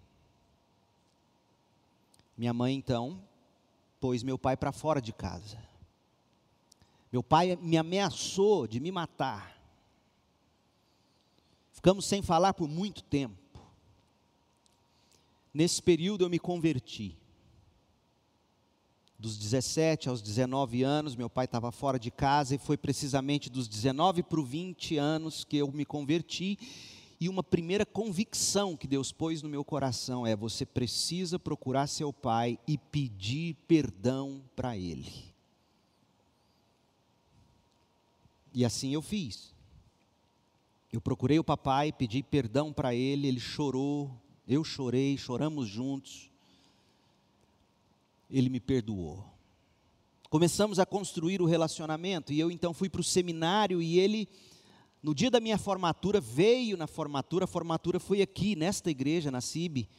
Minha 2.36 2.54
mãe 2.54 2.76
então 2.76 3.22
pôs 4.00 4.24
meu 4.24 4.38
pai 4.38 4.58
para 4.58 4.72
fora 4.72 5.02
de 5.02 5.14
casa. 5.14 5.58
Meu 7.14 7.22
pai 7.22 7.56
me 7.62 7.78
ameaçou 7.78 8.66
de 8.66 8.80
me 8.80 8.92
matar. 8.92 9.56
Ficamos 11.72 12.08
sem 12.08 12.24
falar 12.24 12.56
por 12.56 12.68
muito 12.68 13.04
tempo. 13.04 13.62
Nesse 15.54 15.80
período 15.80 16.24
eu 16.24 16.30
me 16.30 16.40
converti. 16.40 17.16
Dos 19.20 19.38
17 19.38 20.10
aos 20.10 20.24
19 20.24 20.82
anos, 20.82 21.16
meu 21.16 21.30
pai 21.30 21.46
estava 21.46 21.72
fora 21.72 22.00
de 22.00 22.10
casa 22.10 22.56
e 22.56 22.58
foi 22.58 22.78
precisamente 22.78 23.48
dos 23.48 23.68
19 23.68 24.24
para 24.24 24.40
os 24.40 24.50
20 24.50 24.98
anos 24.98 25.44
que 25.44 25.58
eu 25.58 25.72
me 25.72 25.86
converti. 25.86 26.58
E 27.20 27.30
uma 27.30 27.44
primeira 27.44 27.86
convicção 27.86 28.76
que 28.76 28.88
Deus 28.88 29.12
pôs 29.12 29.44
no 29.44 29.50
meu 29.50 29.64
coração 29.64 30.26
é: 30.26 30.36
você 30.36 30.66
precisa 30.66 31.38
procurar 31.38 31.86
seu 31.86 32.12
pai 32.12 32.58
e 32.68 32.76
pedir 32.76 33.54
perdão 33.68 34.42
para 34.56 34.76
ele. 34.76 35.33
E 38.54 38.64
assim 38.64 38.94
eu 38.94 39.02
fiz. 39.02 39.54
Eu 40.92 41.02
procurei 41.02 41.40
o 41.40 41.44
papai, 41.44 41.92
pedi 41.92 42.22
perdão 42.22 42.72
para 42.72 42.94
ele, 42.94 43.28
ele 43.28 43.40
chorou, 43.40 44.12
eu 44.48 44.64
chorei, 44.64 45.18
choramos 45.18 45.68
juntos. 45.68 46.30
Ele 48.30 48.50
me 48.50 48.60
perdoou. 48.60 49.26
Começamos 50.30 50.80
a 50.80 50.86
construir 50.86 51.42
o 51.42 51.46
relacionamento 51.46 52.32
e 52.32 52.40
eu 52.40 52.52
então 52.52 52.74
fui 52.74 52.90
para 52.90 53.02
o 53.02 53.04
seminário 53.04 53.82
e 53.82 54.00
ele, 54.00 54.28
no 55.02 55.14
dia 55.14 55.32
da 55.32 55.40
minha 55.40 55.58
formatura, 55.58 56.20
veio 56.20 56.78
na 56.78 56.88
formatura. 56.88 57.46
A 57.46 57.48
formatura 57.48 58.00
foi 58.00 58.22
aqui, 58.22 58.56
nesta 58.56 58.90
igreja, 58.92 59.32
na 59.32 59.42
CIB. 59.42 59.90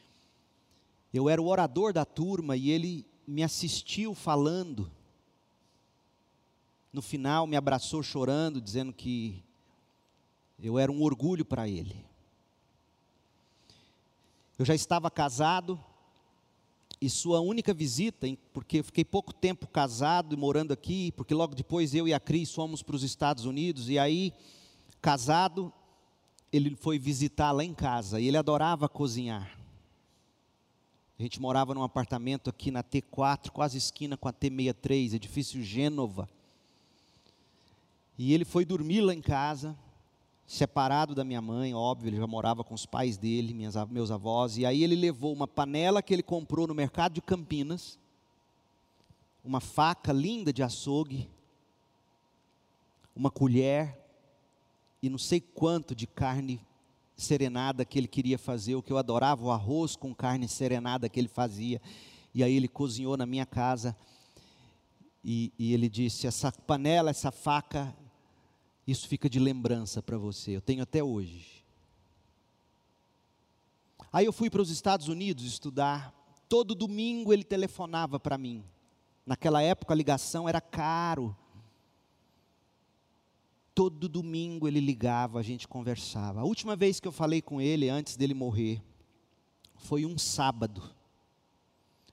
Eu 1.13 1.29
era 1.29 1.41
o 1.41 1.47
orador 1.47 1.93
da 1.93 2.05
turma 2.05 2.57
e 2.57 2.71
ele 2.71 3.07
me 3.27 3.43
assistiu 3.43 4.15
falando. 4.15 4.91
No 6.95 7.03
final, 7.03 7.45
me 7.45 7.57
abraçou 7.57 8.05
chorando, 8.05 8.61
dizendo 8.61 8.93
que 8.93 9.43
eu 10.63 10.79
era 10.79 10.93
um 10.93 11.03
orgulho 11.03 11.45
para 11.45 11.69
ele. 11.69 12.07
Eu 14.57 14.65
já 14.65 14.77
estava 14.77 15.11
casado, 15.11 15.77
e 17.01 17.11
sua 17.11 17.41
única 17.41 17.75
visita, 17.75 18.29
porque 18.53 18.81
fiquei 18.81 19.05
pouco 19.05 19.35
tempo 19.35 19.67
casado 19.67 20.37
e 20.37 20.39
morando 20.39 20.73
aqui, 20.73 21.11
porque 21.17 21.35
logo 21.35 21.57
depois 21.57 21.97
eu 21.97 22.07
e 22.07 22.15
a 22.15 22.21
Cris 22.21 22.55
fomos 22.55 22.81
para 22.81 22.95
os 22.95 23.03
Estados 23.03 23.45
Unidos, 23.45 23.89
e 23.89 23.99
aí, 23.99 24.33
casado, 25.03 25.73
ele 26.53 26.77
foi 26.77 26.97
visitar 26.97 27.51
lá 27.51 27.65
em 27.65 27.75
casa, 27.75 28.21
e 28.21 28.29
ele 28.29 28.37
adorava 28.37 28.89
cozinhar. 28.89 29.59
A 31.19 31.23
gente 31.23 31.41
morava 31.41 31.75
num 31.75 31.83
apartamento 31.83 32.49
aqui 32.49 32.71
na 32.71 32.85
T4, 32.85 33.51
quase 33.51 33.79
esquina 33.79 34.17
com 34.17 34.29
a 34.29 34.33
T63, 34.33 35.15
edifício 35.15 35.61
Gênova. 35.61 36.29
E 38.17 38.33
ele 38.33 38.45
foi 38.45 38.65
dormir 38.65 39.01
lá 39.01 39.13
em 39.13 39.21
casa, 39.21 39.77
separado 40.47 41.15
da 41.15 41.25
minha 41.25 41.41
mãe, 41.41 41.75
óbvio, 41.75 42.09
ele 42.09 42.17
já 42.17 42.27
morava 42.27 42.63
com 42.63 42.75
os 42.75 42.87
pais 42.87 43.17
dele, 43.17 43.55
minhas, 43.55 43.75
meus 43.89 44.11
avós, 44.11 44.57
e 44.59 44.67
aí 44.67 44.83
ele 44.85 44.95
levou 44.95 45.33
uma 45.33 45.49
panela 45.49 46.03
que 46.03 46.13
ele 46.13 46.23
comprou 46.23 46.67
no 46.67 46.75
mercado 46.75 47.15
de 47.15 47.23
Campinas, 47.23 47.99
uma 49.45 49.61
faca 49.61 50.13
linda 50.13 50.53
de 50.53 50.63
açougue, 50.63 51.29
uma 53.15 53.31
colher 53.31 53.99
e 55.03 55.09
não 55.09 55.19
sei 55.19 55.41
quanto 55.41 55.95
de 55.95 56.07
carne 56.07 56.61
serenada 57.17 57.85
que 57.85 57.99
ele 57.99 58.09
queria 58.09 58.39
fazer, 58.39 58.75
o 58.75 58.83
que 58.83 58.93
eu 58.93 58.99
adorava, 58.99 59.45
o 59.45 59.51
arroz 59.51 59.97
com 59.97 60.15
carne 60.15 60.49
serenada 60.49 61.09
que 61.09 61.21
ele 61.21 61.29
fazia. 61.29 61.81
E 62.35 62.43
aí 62.43 62.57
ele 62.57 62.67
cozinhou 62.69 63.17
na 63.17 63.27
minha 63.27 63.47
casa. 63.47 63.97
E, 65.23 65.53
e 65.59 65.73
ele 65.73 65.89
disse: 65.89 66.27
essa 66.27 66.51
panela, 66.51 67.11
essa 67.11 67.31
faca, 67.31 67.95
isso 68.87 69.09
fica 69.09 69.29
de 69.29 69.39
lembrança 69.39 70.03
para 70.03 70.19
você. 70.19 70.57
Eu 70.57 70.61
tenho 70.61 70.83
até 70.83 71.03
hoje. 71.03 71.65
Aí 74.13 74.27
eu 74.27 74.33
fui 74.33 74.51
para 74.51 74.63
os 74.63 74.71
Estados 74.71 75.09
Unidos 75.09 75.45
estudar. 75.45 76.15
Todo 76.49 76.75
domingo 76.75 77.33
ele 77.33 77.45
telefonava 77.45 78.21
para 78.21 78.37
mim. 78.37 78.63
Naquela 79.27 79.63
época 79.63 79.95
a 79.95 79.97
ligação 79.97 80.49
era 80.49 80.61
caro. 80.61 81.37
Todo 83.75 84.09
domingo 84.09 84.69
ele 84.69 84.79
ligava, 84.79 85.41
a 85.41 85.43
gente 85.43 85.67
conversava. 85.67 86.41
A 86.41 86.45
última 86.45 86.77
vez 86.77 87.01
que 87.01 87.09
eu 87.09 87.13
falei 87.13 87.43
com 87.43 87.61
ele 87.61 87.89
antes 87.89 88.17
dele 88.17 88.35
morrer 88.35 88.81
foi 89.77 90.07
um 90.07 90.17
sábado. 90.17 90.95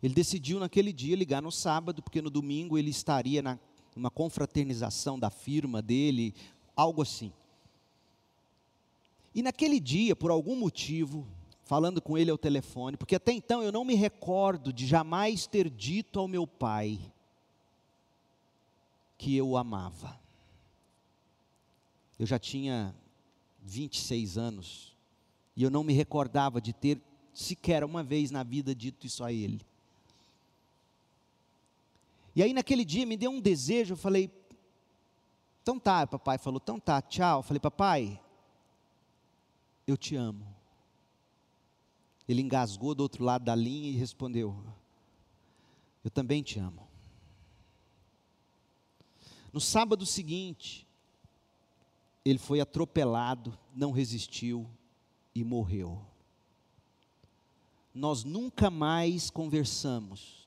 Ele 0.01 0.15
decidiu 0.15 0.60
naquele 0.60 0.91
dia 0.91 1.15
ligar 1.15 1.41
no 1.41 1.51
sábado, 1.51 2.01
porque 2.01 2.21
no 2.21 2.31
domingo 2.31 2.77
ele 2.77 2.89
estaria 2.89 3.41
na 3.41 3.60
uma 3.95 4.10
confraternização 4.10 5.19
da 5.19 5.29
firma 5.29 5.81
dele, 5.81 6.34
algo 6.75 7.01
assim. 7.01 7.31
E 9.34 9.41
naquele 9.41 9.79
dia, 9.79 10.15
por 10.15 10.29
algum 10.29 10.55
motivo, 10.55 11.27
falando 11.63 12.01
com 12.01 12.17
ele 12.17 12.29
ao 12.29 12.38
telefone, 12.38 12.97
porque 12.97 13.15
até 13.15 13.31
então 13.31 13.63
eu 13.63 13.71
não 13.71 13.86
me 13.86 13.95
recordo 13.95 14.73
de 14.73 14.86
jamais 14.86 15.47
ter 15.47 15.69
dito 15.69 16.19
ao 16.19 16.27
meu 16.27 16.45
pai 16.45 16.99
que 19.17 19.38
eu 19.38 19.47
o 19.49 19.57
amava. 19.57 20.19
Eu 22.19 22.25
já 22.25 22.38
tinha 22.38 22.93
26 23.62 24.38
anos 24.38 24.95
e 25.55 25.63
eu 25.63 25.69
não 25.69 25.84
me 25.84 25.93
recordava 25.93 26.60
de 26.60 26.73
ter 26.73 27.01
sequer 27.34 27.84
uma 27.84 28.03
vez 28.03 28.31
na 28.31 28.43
vida 28.43 28.75
dito 28.75 29.07
isso 29.07 29.23
a 29.23 29.31
ele. 29.31 29.62
E 32.36 32.43
aí 32.43 32.53
naquele 32.53 32.84
dia 32.84 33.05
me 33.05 33.15
deu 33.15 33.31
um 33.31 33.41
desejo, 33.41 33.93
eu 33.93 33.97
falei, 33.97 34.29
então 35.62 35.80
tá, 35.80 36.08
papai 36.08 36.38
falou, 36.38 36.60
então 36.62 36.80
tá, 36.80 37.02
tchau. 37.02 37.39
Eu 37.39 37.43
falei, 37.43 37.60
papai, 37.60 38.19
eu 39.86 39.95
te 39.95 40.15
amo. 40.15 40.45
Ele 42.28 42.41
engasgou 42.41 42.95
do 42.95 43.02
outro 43.02 43.24
lado 43.24 43.43
da 43.43 43.56
linha 43.56 43.89
e 43.89 43.95
respondeu: 43.95 44.56
Eu 46.04 46.10
também 46.10 46.41
te 46.41 46.60
amo. 46.60 46.88
No 49.52 49.60
sábado 49.60 50.06
seguinte, 50.06 50.88
ele 52.24 52.39
foi 52.39 52.62
atropelado, 52.62 53.58
não 53.76 53.91
resistiu 53.91 54.69
e 55.36 55.43
morreu. 55.43 56.02
Nós 57.93 58.24
nunca 58.24 58.69
mais 58.69 59.30
conversamos 59.30 60.40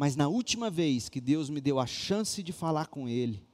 mas 0.00 0.16
na 0.16 0.28
última 0.28 0.70
vez 0.70 1.10
que 1.10 1.20
Deus 1.20 1.50
me 1.50 1.60
deu 1.60 1.78
a 1.78 1.84
chance 1.84 2.42
de 2.42 2.54
falar 2.54 2.86
com 2.86 3.06
Ele, 3.06 3.44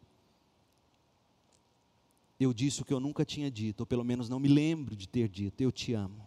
eu 2.39 2.55
disse 2.55 2.83
o 2.83 2.85
que 2.85 2.95
eu 2.95 3.01
nunca 3.01 3.25
tinha 3.25 3.51
dito, 3.51 3.81
ou 3.81 3.87
pelo 3.87 4.05
menos 4.05 4.29
não 4.29 4.39
me 4.39 4.47
lembro 4.47 4.95
de 4.95 5.09
ter 5.09 5.29
dito: 5.29 5.61
Eu 5.61 5.73
te 5.73 5.93
amo. 5.93 6.25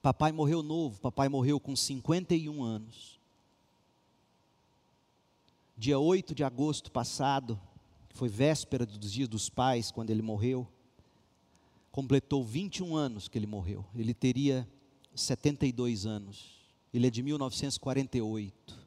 Papai 0.00 0.30
morreu 0.30 0.62
novo, 0.62 1.00
papai 1.00 1.28
morreu 1.28 1.58
com 1.58 1.74
51 1.74 2.62
anos. 2.62 3.18
Dia 5.76 5.98
8 5.98 6.36
de 6.36 6.44
agosto 6.44 6.92
passado, 6.92 7.60
que 8.10 8.16
foi 8.16 8.28
véspera 8.28 8.86
dos 8.86 9.12
dias 9.12 9.28
dos 9.28 9.48
pais, 9.48 9.90
quando 9.90 10.10
ele 10.10 10.22
morreu, 10.22 10.68
completou 11.90 12.44
21 12.44 12.94
anos 12.94 13.26
que 13.26 13.36
ele 13.36 13.48
morreu. 13.48 13.84
Ele 13.92 14.14
teria 14.14 14.68
72 15.16 16.06
anos. 16.06 16.62
Ele 16.94 17.08
é 17.08 17.10
de 17.10 17.24
1948. 17.24 18.81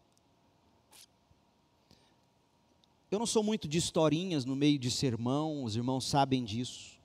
Eu 3.15 3.19
não 3.19 3.25
sou 3.25 3.41
muito 3.41 3.65
de 3.65 3.77
historinhas 3.77 4.43
no 4.43 4.57
meio 4.57 4.77
de 4.77 4.91
sermão, 4.91 5.63
os 5.63 5.77
irmãos 5.77 6.03
sabem 6.03 6.43
disso. 6.43 6.99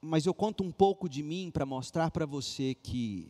Mas 0.00 0.24
eu 0.24 0.32
conto 0.32 0.64
um 0.64 0.72
pouco 0.72 1.06
de 1.06 1.22
mim 1.22 1.50
para 1.52 1.66
mostrar 1.66 2.10
para 2.10 2.24
você 2.24 2.74
que 2.74 3.28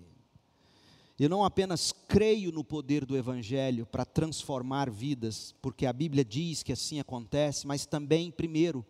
eu 1.18 1.28
não 1.28 1.44
apenas 1.44 1.92
creio 2.06 2.52
no 2.52 2.62
poder 2.62 3.04
do 3.04 3.16
Evangelho 3.16 3.84
para 3.84 4.04
transformar 4.04 4.88
vidas, 4.88 5.52
porque 5.60 5.86
a 5.86 5.92
Bíblia 5.92 6.24
diz 6.24 6.62
que 6.62 6.72
assim 6.72 7.00
acontece, 7.00 7.66
mas 7.66 7.84
também, 7.84 8.30
primeiro, 8.30 8.86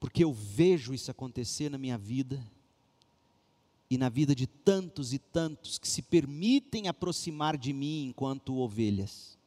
porque 0.00 0.24
eu 0.24 0.32
vejo 0.32 0.94
isso 0.94 1.10
acontecer 1.10 1.68
na 1.68 1.76
minha 1.76 1.98
vida 1.98 2.42
e 3.90 3.98
na 3.98 4.08
vida 4.08 4.34
de 4.34 4.46
tantos 4.46 5.12
e 5.12 5.18
tantos 5.18 5.78
que 5.78 5.86
se 5.86 6.00
permitem 6.00 6.88
aproximar 6.88 7.58
de 7.58 7.74
mim 7.74 8.06
enquanto 8.06 8.56
ovelhas. 8.56 9.38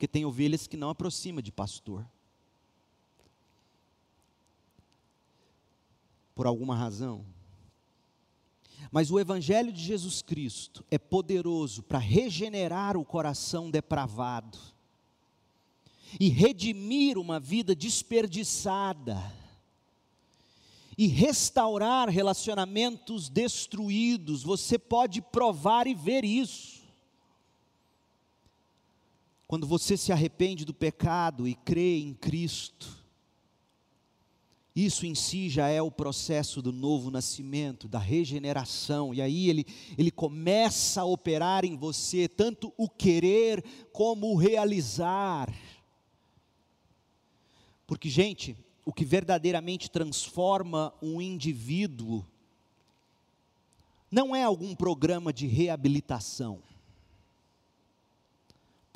Porque 0.00 0.08
tem 0.08 0.24
ovelhas 0.24 0.66
que 0.66 0.78
não 0.78 0.88
aproxima 0.88 1.42
de 1.42 1.52
pastor. 1.52 2.08
Por 6.34 6.46
alguma 6.46 6.74
razão. 6.74 7.22
Mas 8.90 9.10
o 9.10 9.20
Evangelho 9.20 9.70
de 9.70 9.82
Jesus 9.82 10.22
Cristo 10.22 10.82
é 10.90 10.96
poderoso 10.96 11.82
para 11.82 11.98
regenerar 11.98 12.96
o 12.96 13.04
coração 13.04 13.70
depravado 13.70 14.56
e 16.18 16.30
redimir 16.30 17.18
uma 17.18 17.38
vida 17.38 17.74
desperdiçada 17.74 19.22
e 20.96 21.08
restaurar 21.08 22.08
relacionamentos 22.08 23.28
destruídos. 23.28 24.42
Você 24.44 24.78
pode 24.78 25.20
provar 25.20 25.86
e 25.86 25.94
ver 25.94 26.24
isso. 26.24 26.79
Quando 29.50 29.66
você 29.66 29.96
se 29.96 30.12
arrepende 30.12 30.64
do 30.64 30.72
pecado 30.72 31.48
e 31.48 31.56
crê 31.56 31.98
em 31.98 32.14
Cristo, 32.14 33.04
isso 34.76 35.04
em 35.04 35.12
si 35.12 35.48
já 35.48 35.66
é 35.66 35.82
o 35.82 35.90
processo 35.90 36.62
do 36.62 36.70
novo 36.70 37.10
nascimento, 37.10 37.88
da 37.88 37.98
regeneração, 37.98 39.12
e 39.12 39.20
aí 39.20 39.50
ele, 39.50 39.66
ele 39.98 40.12
começa 40.12 41.00
a 41.00 41.04
operar 41.04 41.64
em 41.64 41.76
você 41.76 42.28
tanto 42.28 42.72
o 42.76 42.88
querer 42.88 43.64
como 43.92 44.28
o 44.28 44.36
realizar. 44.36 45.52
Porque, 47.88 48.08
gente, 48.08 48.56
o 48.86 48.92
que 48.92 49.04
verdadeiramente 49.04 49.90
transforma 49.90 50.94
um 51.02 51.20
indivíduo 51.20 52.24
não 54.08 54.32
é 54.32 54.44
algum 54.44 54.76
programa 54.76 55.32
de 55.32 55.48
reabilitação 55.48 56.62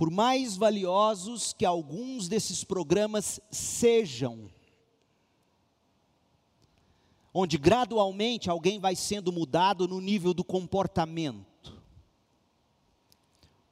por 0.04 0.10
mais 0.10 0.54
valiosos 0.54 1.54
que 1.54 1.64
alguns 1.64 2.28
desses 2.28 2.62
programas 2.62 3.40
sejam, 3.50 4.50
onde 7.32 7.56
gradualmente 7.56 8.50
alguém 8.50 8.78
vai 8.78 8.94
sendo 8.94 9.32
mudado 9.32 9.88
no 9.88 10.02
nível 10.02 10.34
do 10.34 10.44
comportamento. 10.44 11.82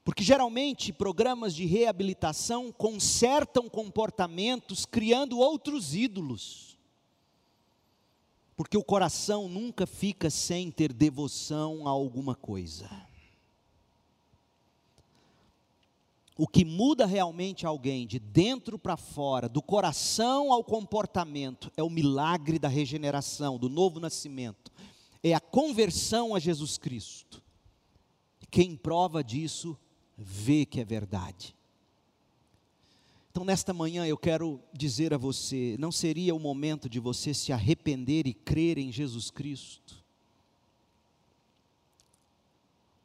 Porque 0.03 0.25
geralmente 0.25 0.91
programas 0.91 1.55
de 1.55 1.67
reabilitação 1.67 2.73
consertam 2.73 3.69
comportamentos 3.69 4.87
criando 4.87 5.39
outros 5.39 5.95
ídolos. 5.95 6.79
Porque 8.57 8.79
o 8.79 8.83
coração 8.83 9.51
nunca 9.51 9.87
fica 9.87 10.31
sem 10.31 10.71
ter 10.71 10.95
devoção 10.95 11.87
a 11.87 11.91
alguma 11.91 12.35
coisa. 12.35 13.12
O 16.37 16.47
que 16.49 16.65
muda 16.65 17.05
realmente 17.05 17.67
alguém 17.67 18.07
de 18.07 18.19
dentro 18.19 18.79
para 18.79 18.97
fora, 18.97 19.49
do 19.49 19.61
coração 19.61 20.53
ao 20.53 20.65
comportamento, 20.65 21.71
é 21.77 21.83
o 21.83 21.91
milagre 21.91 22.59
da 22.59 22.69
regeneração, 22.69 23.59
do 23.59 23.69
novo 23.69 24.01
nascimento, 24.01 24.73
é 25.23 25.35
a 25.35 25.41
conversão 25.41 26.35
a 26.35 26.39
Jesus 26.39 26.79
Cristo. 26.79 27.43
Quem 28.51 28.77
prova 28.77 29.23
disso 29.23 29.79
vê 30.17 30.65
que 30.65 30.81
é 30.81 30.85
verdade. 30.85 31.55
Então, 33.31 33.45
nesta 33.45 33.73
manhã, 33.73 34.07
eu 34.07 34.19
quero 34.19 34.61
dizer 34.75 35.15
a 35.15 35.19
você: 35.19 35.75
não 35.79 35.91
seria 35.91 36.35
o 36.35 36.39
momento 36.39 36.89
de 36.89 37.01
você 37.01 37.33
se 37.33 37.51
arrepender 37.51 38.27
e 38.27 38.35
crer 38.35 38.77
em 38.77 38.93
Jesus 38.93 39.31
Cristo? 39.31 40.02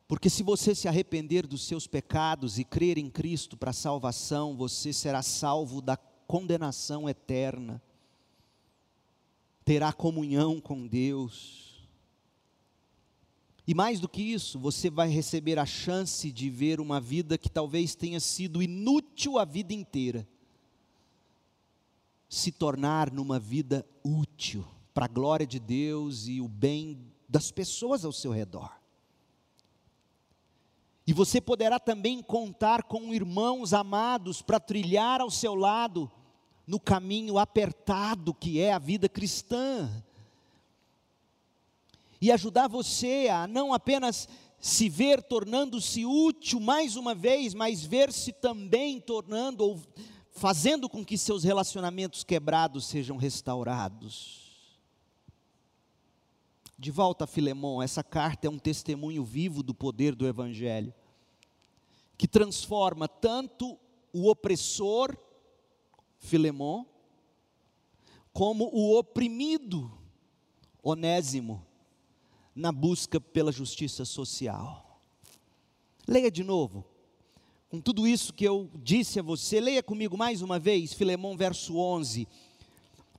Porque 0.07 0.29
se 0.29 0.41
você 0.41 0.73
se 0.73 0.87
arrepender 0.87 1.45
dos 1.45 1.67
seus 1.67 1.85
pecados 1.85 2.57
e 2.57 2.63
crer 2.63 2.97
em 2.97 3.09
Cristo 3.09 3.57
para 3.57 3.73
salvação, 3.73 4.55
você 4.55 4.93
será 4.93 5.21
salvo 5.21 5.81
da 5.81 5.97
condenação 5.97 7.09
eterna, 7.09 7.81
terá 9.65 9.91
comunhão 9.91 10.61
com 10.61 10.87
Deus, 10.87 11.67
e 13.67 13.73
mais 13.75 13.99
do 13.99 14.07
que 14.07 14.21
isso, 14.21 14.57
você 14.57 14.89
vai 14.89 15.09
receber 15.09 15.59
a 15.59 15.65
chance 15.65 16.31
de 16.31 16.49
ver 16.49 16.79
uma 16.79 17.01
vida 17.01 17.37
que 17.37 17.49
talvez 17.49 17.95
tenha 17.95 18.19
sido 18.21 18.63
inútil 18.63 19.37
a 19.37 19.43
vida 19.43 19.73
inteira, 19.73 20.25
se 22.29 22.49
tornar 22.49 23.11
numa 23.11 23.37
vida 23.37 23.85
útil 24.01 24.65
para 24.93 25.03
a 25.03 25.09
glória 25.09 25.45
de 25.45 25.59
Deus 25.59 26.27
e 26.27 26.39
o 26.39 26.47
bem 26.47 26.97
das 27.27 27.51
pessoas 27.51 28.05
ao 28.05 28.13
seu 28.13 28.31
redor. 28.31 28.71
E 31.07 31.13
você 31.13 31.39
poderá 31.39 31.79
também 31.79 32.21
contar 32.21 32.83
com 32.83 33.13
irmãos 33.13 33.73
amados 33.73 34.41
para 34.41 34.59
trilhar 34.59 35.21
ao 35.21 35.31
seu 35.31 35.55
lado 35.55 36.11
no 36.67 36.79
caminho 36.79 37.39
apertado 37.39 38.33
que 38.33 38.59
é 38.59 38.73
a 38.73 38.79
vida 38.79 39.07
cristã 39.07 39.89
e 42.19 42.31
ajudar 42.31 42.67
você 42.67 43.29
a 43.29 43.47
não 43.47 43.73
apenas 43.73 44.27
se 44.59 44.89
ver 44.89 45.21
tornando-se 45.21 46.05
útil 46.05 46.59
mais 46.59 46.95
uma 46.95 47.13
vez, 47.13 47.53
mas 47.53 47.83
ver-se 47.83 48.33
também 48.33 48.99
tornando 48.99 49.63
ou 49.63 49.79
fazendo 50.31 50.89
com 50.89 51.05
que 51.05 51.17
seus 51.17 51.43
relacionamentos 51.43 52.23
quebrados 52.23 52.85
sejam 52.85 53.17
restaurados. 53.17 54.46
De 56.77 56.91
volta 56.91 57.23
a 57.23 57.27
Filemão, 57.27 57.81
essa 57.81 58.03
carta 58.03 58.45
é 58.45 58.49
um 58.49 58.59
testemunho 58.59 59.23
vivo 59.23 59.63
do 59.63 59.73
poder 59.73 60.13
do 60.13 60.27
Evangelho, 60.27 60.93
que 62.17 62.27
transforma 62.27 63.07
tanto 63.07 63.79
o 64.13 64.29
opressor, 64.29 65.17
Filemão, 66.19 66.85
como 68.31 68.69
o 68.71 68.97
oprimido, 68.97 69.91
Onésimo 70.83 71.65
na 72.55 72.71
busca 72.71 73.19
pela 73.19 73.51
justiça 73.51 74.05
social. 74.05 75.01
Leia 76.07 76.31
de 76.31 76.43
novo. 76.43 76.85
Com 77.69 77.81
tudo 77.81 78.07
isso 78.07 78.33
que 78.33 78.45
eu 78.45 78.69
disse 78.75 79.19
a 79.19 79.23
você, 79.23 79.59
leia 79.59 79.83
comigo 79.83 80.17
mais 80.17 80.41
uma 80.41 80.57
vez, 80.57 80.93
Filemão 80.93 81.35
verso 81.35 81.77
11. 81.77 82.27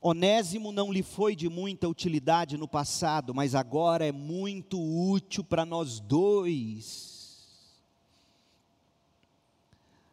Onésimo 0.01 0.71
não 0.71 0.91
lhe 0.91 1.03
foi 1.03 1.35
de 1.35 1.49
muita 1.49 1.87
utilidade 1.87 2.57
no 2.57 2.67
passado, 2.67 3.33
mas 3.33 3.53
agora 3.53 4.05
é 4.05 4.11
muito 4.11 4.79
útil 4.79 5.43
para 5.43 5.65
nós 5.65 5.99
dois. 5.99 7.09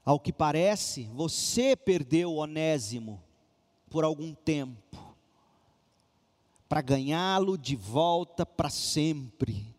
Ao 0.04 0.18
que 0.18 0.32
parece, 0.32 1.04
você 1.14 1.76
perdeu 1.76 2.34
Onésimo 2.34 3.22
por 3.88 4.04
algum 4.04 4.34
tempo 4.34 4.96
para 6.68 6.80
ganhá-lo 6.80 7.56
de 7.56 7.76
volta 7.76 8.44
para 8.44 8.70
sempre. 8.70 9.75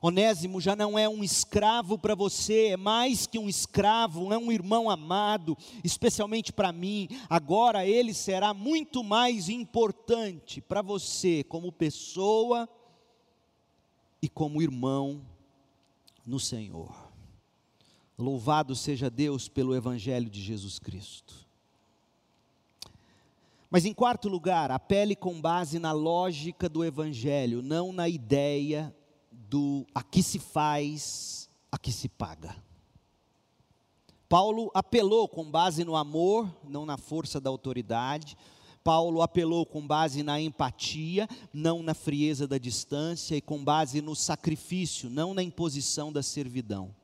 Onésimo 0.00 0.60
já 0.60 0.76
não 0.76 0.98
é 0.98 1.08
um 1.08 1.24
escravo 1.24 1.98
para 1.98 2.14
você, 2.14 2.68
é 2.68 2.76
mais 2.76 3.26
que 3.26 3.38
um 3.38 3.48
escravo, 3.48 4.32
é 4.32 4.38
um 4.38 4.52
irmão 4.52 4.88
amado, 4.88 5.56
especialmente 5.82 6.52
para 6.52 6.70
mim. 6.70 7.08
Agora 7.28 7.84
ele 7.84 8.14
será 8.14 8.54
muito 8.54 9.02
mais 9.02 9.48
importante 9.48 10.60
para 10.60 10.82
você, 10.82 11.42
como 11.42 11.72
pessoa 11.72 12.68
e 14.22 14.28
como 14.28 14.62
irmão 14.62 15.20
no 16.24 16.38
Senhor. 16.38 16.94
Louvado 18.16 18.76
seja 18.76 19.10
Deus 19.10 19.48
pelo 19.48 19.74
Evangelho 19.74 20.30
de 20.30 20.40
Jesus 20.40 20.78
Cristo. 20.78 21.48
Mas 23.70 23.84
em 23.84 23.92
quarto 23.92 24.28
lugar, 24.28 24.70
apele 24.70 25.14
com 25.14 25.40
base 25.40 25.78
na 25.78 25.92
lógica 25.92 26.68
do 26.68 26.84
Evangelho, 26.84 27.62
não 27.62 27.92
na 27.92 28.08
ideia 28.08 28.94
do 29.48 29.86
aqui 29.94 30.22
se 30.22 30.38
faz, 30.38 31.48
aqui 31.72 31.90
se 31.90 32.08
paga. 32.08 32.54
Paulo 34.28 34.70
apelou 34.74 35.26
com 35.26 35.50
base 35.50 35.84
no 35.84 35.96
amor, 35.96 36.54
não 36.64 36.84
na 36.84 36.98
força 36.98 37.40
da 37.40 37.48
autoridade. 37.48 38.36
Paulo 38.84 39.22
apelou 39.22 39.64
com 39.64 39.86
base 39.86 40.22
na 40.22 40.40
empatia, 40.40 41.26
não 41.52 41.82
na 41.82 41.94
frieza 41.94 42.46
da 42.46 42.58
distância, 42.58 43.36
e 43.36 43.40
com 43.40 43.64
base 43.64 44.02
no 44.02 44.14
sacrifício, 44.14 45.08
não 45.08 45.32
na 45.32 45.42
imposição 45.42 46.12
da 46.12 46.22
servidão. 46.22 46.94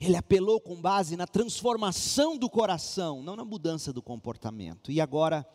Ele 0.00 0.16
apelou 0.16 0.60
com 0.60 0.76
base 0.76 1.16
na 1.16 1.26
transformação 1.26 2.36
do 2.36 2.48
coração, 2.48 3.22
não 3.22 3.34
na 3.34 3.44
mudança 3.44 3.92
do 3.92 4.02
comportamento. 4.02 4.92
E 4.92 5.00
agora, 5.00 5.46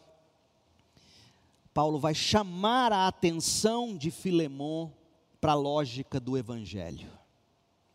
Paulo 1.74 2.00
vai 2.00 2.14
chamar 2.14 2.92
a 2.92 3.08
atenção 3.08 3.96
de 3.96 4.12
Filemão 4.12 4.94
para 5.40 5.54
a 5.54 5.56
lógica 5.56 6.20
do 6.20 6.38
Evangelho. 6.38 7.10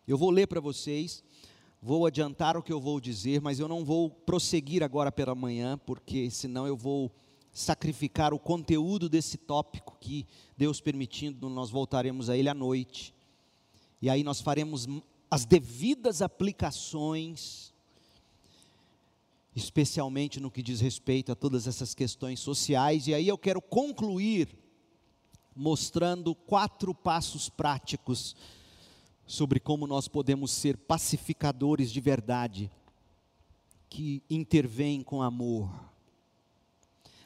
Eu 0.08 0.16
vou 0.16 0.30
ler 0.30 0.46
para 0.46 0.60
vocês, 0.60 1.22
vou 1.82 2.06
adiantar 2.06 2.56
o 2.56 2.62
que 2.62 2.72
eu 2.72 2.80
vou 2.80 3.00
dizer, 3.00 3.40
mas 3.40 3.60
eu 3.60 3.68
não 3.68 3.84
vou 3.84 4.08
prosseguir 4.08 4.82
agora 4.82 5.12
pela 5.12 5.34
manhã, 5.34 5.78
porque 5.78 6.30
senão 6.30 6.66
eu 6.66 6.76
vou 6.76 7.12
sacrificar 7.52 8.32
o 8.32 8.38
conteúdo 8.38 9.08
desse 9.08 9.36
tópico 9.36 9.96
que, 10.00 10.26
Deus 10.56 10.80
permitindo, 10.80 11.48
nós 11.48 11.70
voltaremos 11.70 12.30
a 12.30 12.36
ele 12.36 12.48
à 12.48 12.54
noite. 12.54 13.14
E 14.00 14.08
aí 14.08 14.22
nós 14.22 14.40
faremos 14.40 14.86
as 15.30 15.44
devidas 15.44 16.22
aplicações, 16.22 17.74
especialmente 19.56 20.38
no 20.38 20.50
que 20.50 20.62
diz 20.62 20.80
respeito 20.80 21.32
a 21.32 21.34
todas 21.34 21.66
essas 21.66 21.94
questões 21.94 22.40
sociais, 22.40 23.06
e 23.06 23.14
aí 23.14 23.26
eu 23.26 23.38
quero 23.38 23.62
concluir 23.62 24.54
mostrando 25.54 26.34
quatro 26.34 26.94
passos 26.94 27.48
práticos 27.48 28.36
sobre 29.26 29.58
como 29.58 29.86
nós 29.86 30.08
podemos 30.08 30.50
ser 30.50 30.76
pacificadores 30.76 31.90
de 31.90 32.00
verdade, 32.02 32.70
que 33.88 34.22
intervêm 34.28 35.02
com 35.02 35.22
amor. 35.22 35.70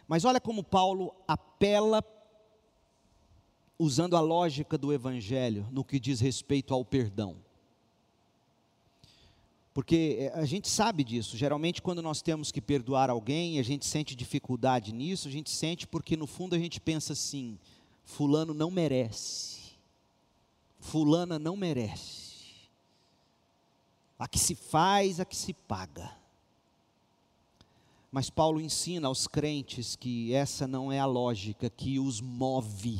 Mas 0.06 0.24
olha 0.24 0.40
como 0.40 0.62
Paulo 0.62 1.12
apela 1.26 2.04
usando 3.76 4.16
a 4.16 4.20
lógica 4.20 4.78
do 4.78 4.92
evangelho 4.92 5.66
no 5.72 5.84
que 5.84 5.98
diz 5.98 6.20
respeito 6.20 6.72
ao 6.72 6.84
perdão. 6.84 7.38
Porque 9.72 10.16
eh, 10.18 10.32
a 10.34 10.44
gente 10.44 10.68
sabe 10.68 11.04
disso. 11.04 11.36
Geralmente, 11.36 11.80
quando 11.80 12.02
nós 12.02 12.20
temos 12.20 12.50
que 12.50 12.60
perdoar 12.60 13.08
alguém, 13.08 13.58
a 13.58 13.62
gente 13.62 13.86
sente 13.86 14.16
dificuldade 14.16 14.92
nisso, 14.92 15.28
a 15.28 15.30
gente 15.30 15.50
sente 15.50 15.86
porque 15.86 16.16
no 16.16 16.26
fundo 16.26 16.54
a 16.54 16.58
gente 16.58 16.80
pensa 16.80 17.12
assim: 17.12 17.58
Fulano 18.04 18.52
não 18.52 18.70
merece. 18.70 19.60
Fulana 20.80 21.38
não 21.38 21.56
merece. 21.56 22.30
A 24.18 24.26
que 24.26 24.38
se 24.38 24.54
faz, 24.54 25.20
a 25.20 25.24
que 25.24 25.36
se 25.36 25.52
paga. 25.52 26.16
Mas 28.10 28.28
Paulo 28.28 28.60
ensina 28.60 29.06
aos 29.06 29.28
crentes 29.28 29.94
que 29.94 30.34
essa 30.34 30.66
não 30.66 30.90
é 30.90 30.98
a 30.98 31.06
lógica 31.06 31.70
que 31.70 32.00
os 32.00 32.20
move. 32.20 32.98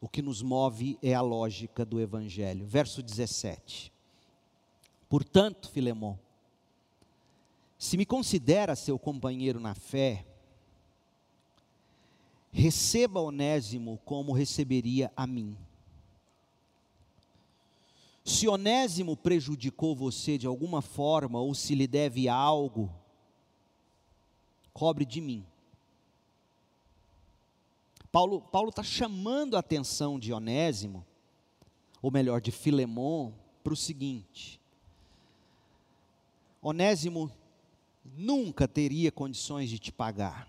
O 0.00 0.08
que 0.08 0.22
nos 0.22 0.40
move 0.40 0.98
é 1.02 1.14
a 1.14 1.20
lógica 1.20 1.84
do 1.84 2.00
Evangelho. 2.00 2.66
Verso 2.66 3.02
17. 3.02 3.91
Portanto, 5.12 5.68
Filemão, 5.68 6.18
se 7.76 7.98
me 7.98 8.06
considera 8.06 8.74
seu 8.74 8.98
companheiro 8.98 9.60
na 9.60 9.74
fé, 9.74 10.24
receba 12.50 13.20
Onésimo 13.20 14.00
como 14.06 14.32
receberia 14.32 15.12
a 15.14 15.26
mim. 15.26 15.54
Se 18.24 18.48
Onésimo 18.48 19.14
prejudicou 19.14 19.94
você 19.94 20.38
de 20.38 20.46
alguma 20.46 20.80
forma, 20.80 21.38
ou 21.38 21.54
se 21.54 21.74
lhe 21.74 21.86
deve 21.86 22.26
algo, 22.26 22.90
cobre 24.72 25.04
de 25.04 25.20
mim. 25.20 25.44
Paulo 28.10 28.70
está 28.70 28.82
chamando 28.82 29.56
a 29.56 29.60
atenção 29.60 30.18
de 30.18 30.32
Onésimo, 30.32 31.04
ou 32.00 32.10
melhor, 32.10 32.40
de 32.40 32.50
Filemon, 32.50 33.30
para 33.62 33.74
o 33.74 33.76
seguinte: 33.76 34.61
Onésimo 36.62 37.28
nunca 38.04 38.68
teria 38.68 39.10
condições 39.10 39.68
de 39.68 39.80
te 39.80 39.90
pagar. 39.90 40.48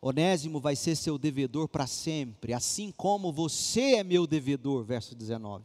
Onésimo 0.00 0.60
vai 0.60 0.76
ser 0.76 0.94
seu 0.94 1.18
devedor 1.18 1.68
para 1.68 1.86
sempre, 1.86 2.52
assim 2.52 2.92
como 2.92 3.32
você 3.32 3.96
é 3.96 4.04
meu 4.04 4.26
devedor, 4.26 4.84
verso 4.84 5.14
19, 5.14 5.64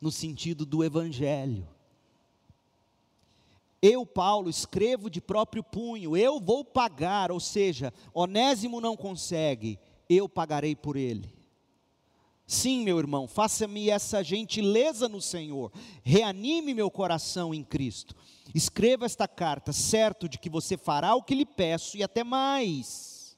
no 0.00 0.10
sentido 0.10 0.64
do 0.64 0.82
evangelho. 0.82 1.68
Eu, 3.80 4.06
Paulo, 4.06 4.48
escrevo 4.48 5.10
de 5.10 5.20
próprio 5.20 5.62
punho, 5.62 6.16
eu 6.16 6.40
vou 6.40 6.64
pagar, 6.64 7.30
ou 7.30 7.38
seja, 7.38 7.92
Onésimo 8.14 8.80
não 8.80 8.96
consegue, 8.96 9.78
eu 10.08 10.26
pagarei 10.26 10.74
por 10.74 10.96
ele. 10.96 11.35
Sim, 12.46 12.84
meu 12.84 12.98
irmão, 12.98 13.26
faça-me 13.26 13.90
essa 13.90 14.22
gentileza 14.22 15.08
no 15.08 15.20
Senhor, 15.20 15.72
reanime 16.04 16.72
meu 16.72 16.88
coração 16.88 17.52
em 17.52 17.64
Cristo. 17.64 18.14
Escreva 18.54 19.04
esta 19.04 19.26
carta, 19.26 19.72
certo 19.72 20.28
de 20.28 20.38
que 20.38 20.48
você 20.48 20.76
fará 20.76 21.16
o 21.16 21.22
que 21.22 21.34
lhe 21.34 21.44
peço 21.44 21.96
e 21.96 22.04
até 22.04 22.22
mais. 22.22 23.36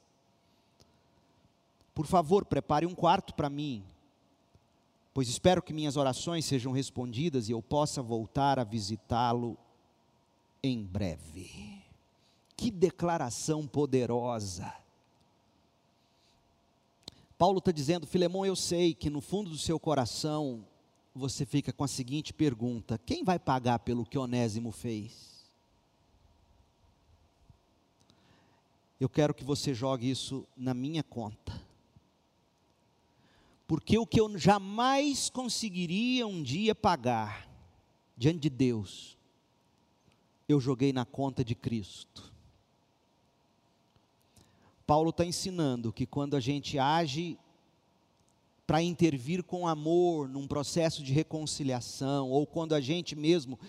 Por 1.95 2.05
favor, 2.05 2.45
prepare 2.45 2.85
um 2.85 2.93
quarto 2.93 3.33
para 3.33 3.49
mim, 3.49 3.83
pois 5.11 5.27
espero 5.27 5.61
que 5.61 5.73
minhas 5.73 5.97
orações 5.97 6.45
sejam 6.45 6.71
respondidas 6.71 7.49
e 7.49 7.51
eu 7.51 7.63
possa 7.63 8.03
voltar 8.03 8.59
a 8.59 8.63
visitá-lo 8.63 9.57
em 10.61 10.83
breve. 10.83 11.83
Que 12.55 12.69
declaração 12.69 13.65
poderosa! 13.65 14.71
Paulo 17.39 17.59
está 17.59 17.71
dizendo, 17.71 18.05
Filemão, 18.05 18.45
eu 18.45 18.53
sei 18.53 18.93
que 18.93 19.09
no 19.09 19.21
fundo 19.21 19.49
do 19.49 19.57
seu 19.57 19.79
coração 19.79 20.67
você 21.15 21.45
fica 21.45 21.71
com 21.71 21.85
a 21.85 21.87
seguinte 21.87 22.33
pergunta: 22.33 22.97
quem 22.97 23.23
vai 23.23 23.39
pagar 23.39 23.79
pelo 23.79 24.05
que 24.05 24.17
Onésimo 24.17 24.73
fez? 24.73 25.49
Eu 28.99 29.07
quero 29.07 29.33
que 29.33 29.45
você 29.45 29.73
jogue 29.73 30.09
isso 30.09 30.45
na 30.57 30.73
minha 30.73 31.01
conta. 31.01 31.65
Porque 33.65 33.97
o 33.97 34.05
que 34.05 34.19
eu 34.19 34.37
jamais 34.37 35.29
conseguiria 35.29 36.27
um 36.27 36.43
dia 36.43 36.75
pagar 36.75 37.49
diante 38.17 38.39
de 38.39 38.49
Deus, 38.49 39.17
eu 40.45 40.59
joguei 40.59 40.91
na 40.91 41.05
conta 41.05 41.41
de 41.41 41.55
Cristo. 41.55 42.28
Paulo 44.89 45.11
está 45.11 45.23
ensinando 45.23 45.93
que 45.93 46.07
quando 46.07 46.35
a 46.35 46.39
gente 46.39 46.79
age 46.79 47.37
para 48.65 48.81
intervir 48.81 49.43
com 49.43 49.67
amor 49.67 50.27
num 50.27 50.47
processo 50.47 51.03
de 51.03 51.13
reconciliação, 51.13 52.31
ou 52.31 52.47
quando 52.47 52.73
a 52.73 52.81
gente 52.81 53.15
mesmo 53.15 53.59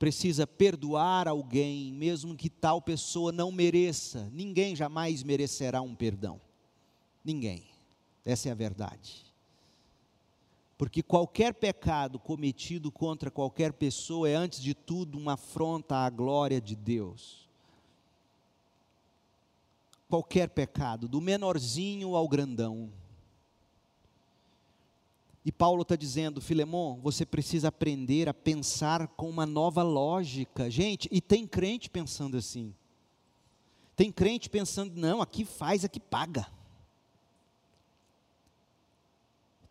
precisa 0.00 0.48
perdoar 0.48 1.28
alguém, 1.28 1.92
mesmo 1.92 2.34
que 2.34 2.50
tal 2.50 2.82
pessoa 2.82 3.30
não 3.30 3.52
mereça, 3.52 4.28
ninguém 4.32 4.74
jamais 4.74 5.22
merecerá 5.22 5.80
um 5.80 5.94
perdão. 5.94 6.40
Ninguém. 7.24 7.62
Essa 8.24 8.48
é 8.48 8.50
a 8.50 8.56
verdade. 8.56 9.24
Porque 10.76 11.04
qualquer 11.04 11.54
pecado 11.54 12.18
cometido 12.18 12.90
contra 12.90 13.30
qualquer 13.30 13.74
pessoa 13.74 14.28
é, 14.28 14.34
antes 14.34 14.60
de 14.60 14.74
tudo, 14.74 15.16
uma 15.16 15.34
afronta 15.34 15.98
à 15.98 16.10
glória 16.10 16.60
de 16.60 16.74
Deus 16.74 17.43
qualquer 20.14 20.48
pecado, 20.50 21.08
do 21.08 21.20
menorzinho 21.20 22.14
ao 22.14 22.28
grandão. 22.28 22.92
E 25.44 25.50
Paulo 25.50 25.82
está 25.82 25.96
dizendo, 25.96 26.40
Filemão, 26.40 27.00
você 27.02 27.26
precisa 27.26 27.66
aprender 27.66 28.28
a 28.28 28.32
pensar 28.32 29.08
com 29.08 29.28
uma 29.28 29.44
nova 29.44 29.82
lógica. 29.82 30.70
Gente, 30.70 31.08
e 31.10 31.20
tem 31.20 31.48
crente 31.48 31.90
pensando 31.90 32.36
assim. 32.36 32.72
Tem 33.96 34.12
crente 34.12 34.48
pensando, 34.48 34.94
não, 34.94 35.20
aqui 35.20 35.44
faz, 35.44 35.84
aqui 35.84 35.98
paga. 35.98 36.46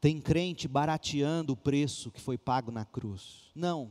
Tem 0.01 0.19
crente 0.19 0.67
barateando 0.67 1.53
o 1.53 1.57
preço 1.57 2.11
que 2.11 2.19
foi 2.19 2.37
pago 2.37 2.69
na 2.69 2.83
cruz. 2.83 3.49
Não. 3.55 3.89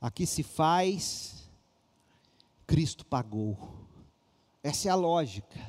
Aqui 0.00 0.24
se 0.24 0.44
faz, 0.44 1.50
Cristo 2.68 3.04
pagou. 3.04 3.85
Essa 4.66 4.88
é 4.88 4.90
a 4.90 4.96
lógica. 4.96 5.64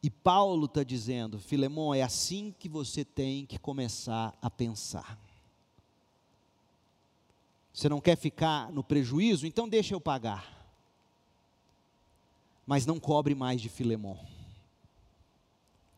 E 0.00 0.08
Paulo 0.08 0.66
está 0.66 0.84
dizendo, 0.84 1.40
Filemão, 1.40 1.92
é 1.92 2.02
assim 2.02 2.54
que 2.56 2.68
você 2.68 3.04
tem 3.04 3.44
que 3.44 3.58
começar 3.58 4.32
a 4.40 4.48
pensar. 4.48 5.18
Você 7.74 7.88
não 7.88 8.00
quer 8.00 8.16
ficar 8.16 8.70
no 8.70 8.84
prejuízo? 8.84 9.44
Então 9.44 9.68
deixa 9.68 9.92
eu 9.92 10.00
pagar. 10.00 10.72
Mas 12.64 12.86
não 12.86 13.00
cobre 13.00 13.34
mais 13.34 13.60
de 13.60 13.68
Filemão. 13.68 14.20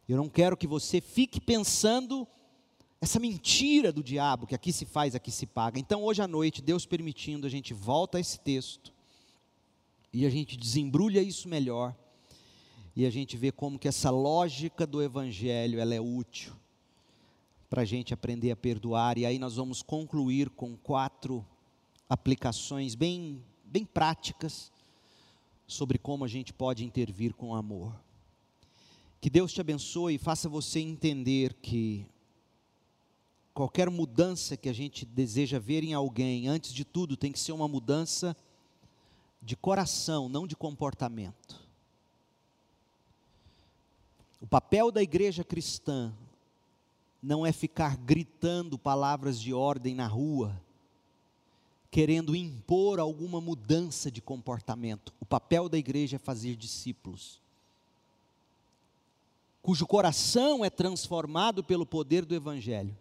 Eu 0.08 0.16
não 0.16 0.30
quero 0.30 0.56
que 0.56 0.66
você 0.66 0.98
fique 0.98 1.38
pensando 1.38 2.26
essa 3.02 3.20
mentira 3.20 3.92
do 3.92 4.02
diabo 4.02 4.46
que 4.46 4.54
aqui 4.54 4.72
se 4.72 4.86
faz, 4.86 5.14
aqui 5.14 5.30
se 5.30 5.44
paga. 5.44 5.78
Então 5.78 6.04
hoje 6.04 6.22
à 6.22 6.26
noite, 6.26 6.62
Deus 6.62 6.86
permitindo, 6.86 7.46
a 7.46 7.50
gente 7.50 7.74
volta 7.74 8.16
a 8.16 8.20
esse 8.22 8.40
texto 8.40 8.98
e 10.12 10.26
a 10.26 10.30
gente 10.30 10.56
desembrulha 10.56 11.22
isso 11.22 11.48
melhor 11.48 11.94
e 12.94 13.06
a 13.06 13.10
gente 13.10 13.36
vê 13.36 13.52
como 13.52 13.78
que 13.78 13.88
essa 13.88 14.10
lógica 14.10 14.86
do 14.86 15.02
evangelho 15.02 15.78
ela 15.78 15.94
é 15.94 16.00
útil 16.00 16.52
para 17.68 17.82
a 17.82 17.84
gente 17.84 18.12
aprender 18.12 18.50
a 18.50 18.56
perdoar 18.56 19.16
e 19.16 19.24
aí 19.24 19.38
nós 19.38 19.56
vamos 19.56 19.82
concluir 19.82 20.50
com 20.50 20.76
quatro 20.76 21.46
aplicações 22.08 22.94
bem 22.94 23.44
bem 23.64 23.84
práticas 23.84 24.72
sobre 25.66 25.96
como 25.96 26.24
a 26.24 26.28
gente 26.28 26.52
pode 26.52 26.84
intervir 26.84 27.32
com 27.32 27.54
amor. 27.54 27.94
Que 29.20 29.30
Deus 29.30 29.52
te 29.52 29.60
abençoe 29.60 30.14
e 30.14 30.18
faça 30.18 30.48
você 30.48 30.80
entender 30.80 31.54
que 31.54 32.04
qualquer 33.54 33.88
mudança 33.88 34.56
que 34.56 34.68
a 34.68 34.72
gente 34.72 35.04
deseja 35.04 35.60
ver 35.60 35.84
em 35.84 35.94
alguém, 35.94 36.48
antes 36.48 36.72
de 36.72 36.84
tudo, 36.84 37.16
tem 37.16 37.30
que 37.30 37.38
ser 37.38 37.52
uma 37.52 37.68
mudança 37.68 38.36
de 39.42 39.56
coração, 39.56 40.28
não 40.28 40.46
de 40.46 40.54
comportamento. 40.54 41.60
O 44.40 44.46
papel 44.46 44.90
da 44.90 45.02
igreja 45.02 45.44
cristã 45.44 46.12
não 47.22 47.44
é 47.44 47.52
ficar 47.52 47.96
gritando 47.96 48.78
palavras 48.78 49.38
de 49.40 49.52
ordem 49.52 49.94
na 49.94 50.06
rua, 50.06 50.60
querendo 51.90 52.34
impor 52.34 52.98
alguma 52.98 53.40
mudança 53.40 54.10
de 54.10 54.22
comportamento. 54.22 55.12
O 55.20 55.26
papel 55.26 55.68
da 55.68 55.76
igreja 55.76 56.16
é 56.16 56.18
fazer 56.18 56.56
discípulos, 56.56 57.40
cujo 59.60 59.86
coração 59.86 60.64
é 60.64 60.70
transformado 60.70 61.62
pelo 61.62 61.84
poder 61.84 62.24
do 62.24 62.34
Evangelho. 62.34 62.96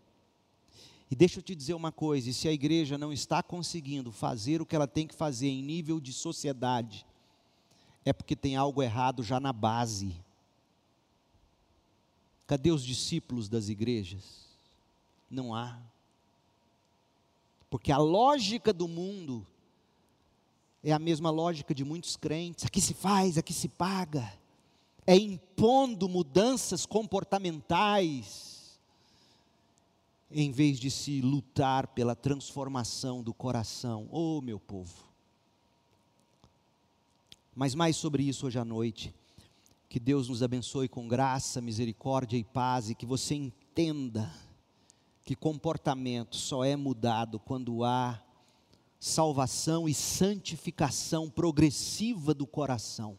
E 1.12 1.16
deixa 1.16 1.40
eu 1.40 1.44
te 1.44 1.56
dizer 1.56 1.74
uma 1.74 1.92
coisa: 1.92 2.32
se 2.32 2.48
a 2.48 2.54
igreja 2.54 2.98
não 2.98 3.12
está 3.12 3.42
conseguindo 3.42 4.12
fazer 4.12 4.62
o 4.62 4.66
que 4.66 4.76
ela 4.76 4.88
tem 4.88 5.08
que 5.08 5.16
fazer 5.16 5.48
em 5.48 5.64
nível 5.64 6.00
de 6.00 6.14
sociedade, 6.14 7.06
é 8.06 8.14
porque 8.14 8.36
tem 8.36 8.56
algo 8.56 8.84
errado 8.84 9.24
já 9.24 9.40
na 9.40 9.52
base. 9.52 10.16
Cadê 12.46 12.72
os 12.72 12.84
discípulos 12.84 13.48
das 13.50 13.70
igrejas? 13.70 14.48
Não 15.30 15.54
há. 15.54 15.80
Porque 17.70 17.92
a 17.92 17.98
lógica 17.98 18.74
do 18.74 18.88
mundo 18.88 19.46
é 20.84 20.92
a 20.92 21.00
mesma 21.00 21.30
lógica 21.30 21.74
de 21.74 21.84
muitos 21.84 22.16
crentes: 22.16 22.66
aqui 22.66 22.80
se 22.80 22.94
faz, 22.94 23.38
aqui 23.38 23.54
se 23.54 23.68
paga. 23.68 24.32
É 25.08 25.16
impondo 25.16 26.08
mudanças 26.08 26.86
comportamentais 26.86 28.49
em 30.32 30.52
vez 30.52 30.80
de 30.80 30.92
se 30.92 31.22
lutar 31.22 31.88
pela 31.88 32.16
transformação 32.16 33.24
do 33.24 33.34
coração. 33.34 34.08
Oh, 34.12 34.42
meu 34.42 34.60
povo. 34.60 35.10
Mas 37.56 37.74
mais 37.74 37.96
sobre 37.96 38.24
isso 38.24 38.46
hoje 38.46 38.60
à 38.60 38.66
noite. 38.66 39.14
Que 39.88 40.00
Deus 40.00 40.30
nos 40.30 40.44
abençoe 40.44 40.88
com 40.88 41.08
graça, 41.08 41.60
misericórdia 41.60 42.38
e 42.38 42.44
paz 42.44 42.90
e 42.90 42.96
que 42.96 43.08
você 43.08 43.34
entenda 43.34 44.32
que 45.26 45.36
comportamento 45.36 46.36
só 46.36 46.64
é 46.64 46.76
mudado 46.76 47.40
quando 47.40 47.84
há 47.84 48.22
salvação 49.00 49.90
e 49.90 49.94
santificação 49.94 51.30
progressiva 51.30 52.34
do 52.34 52.46
coração. 52.46 53.18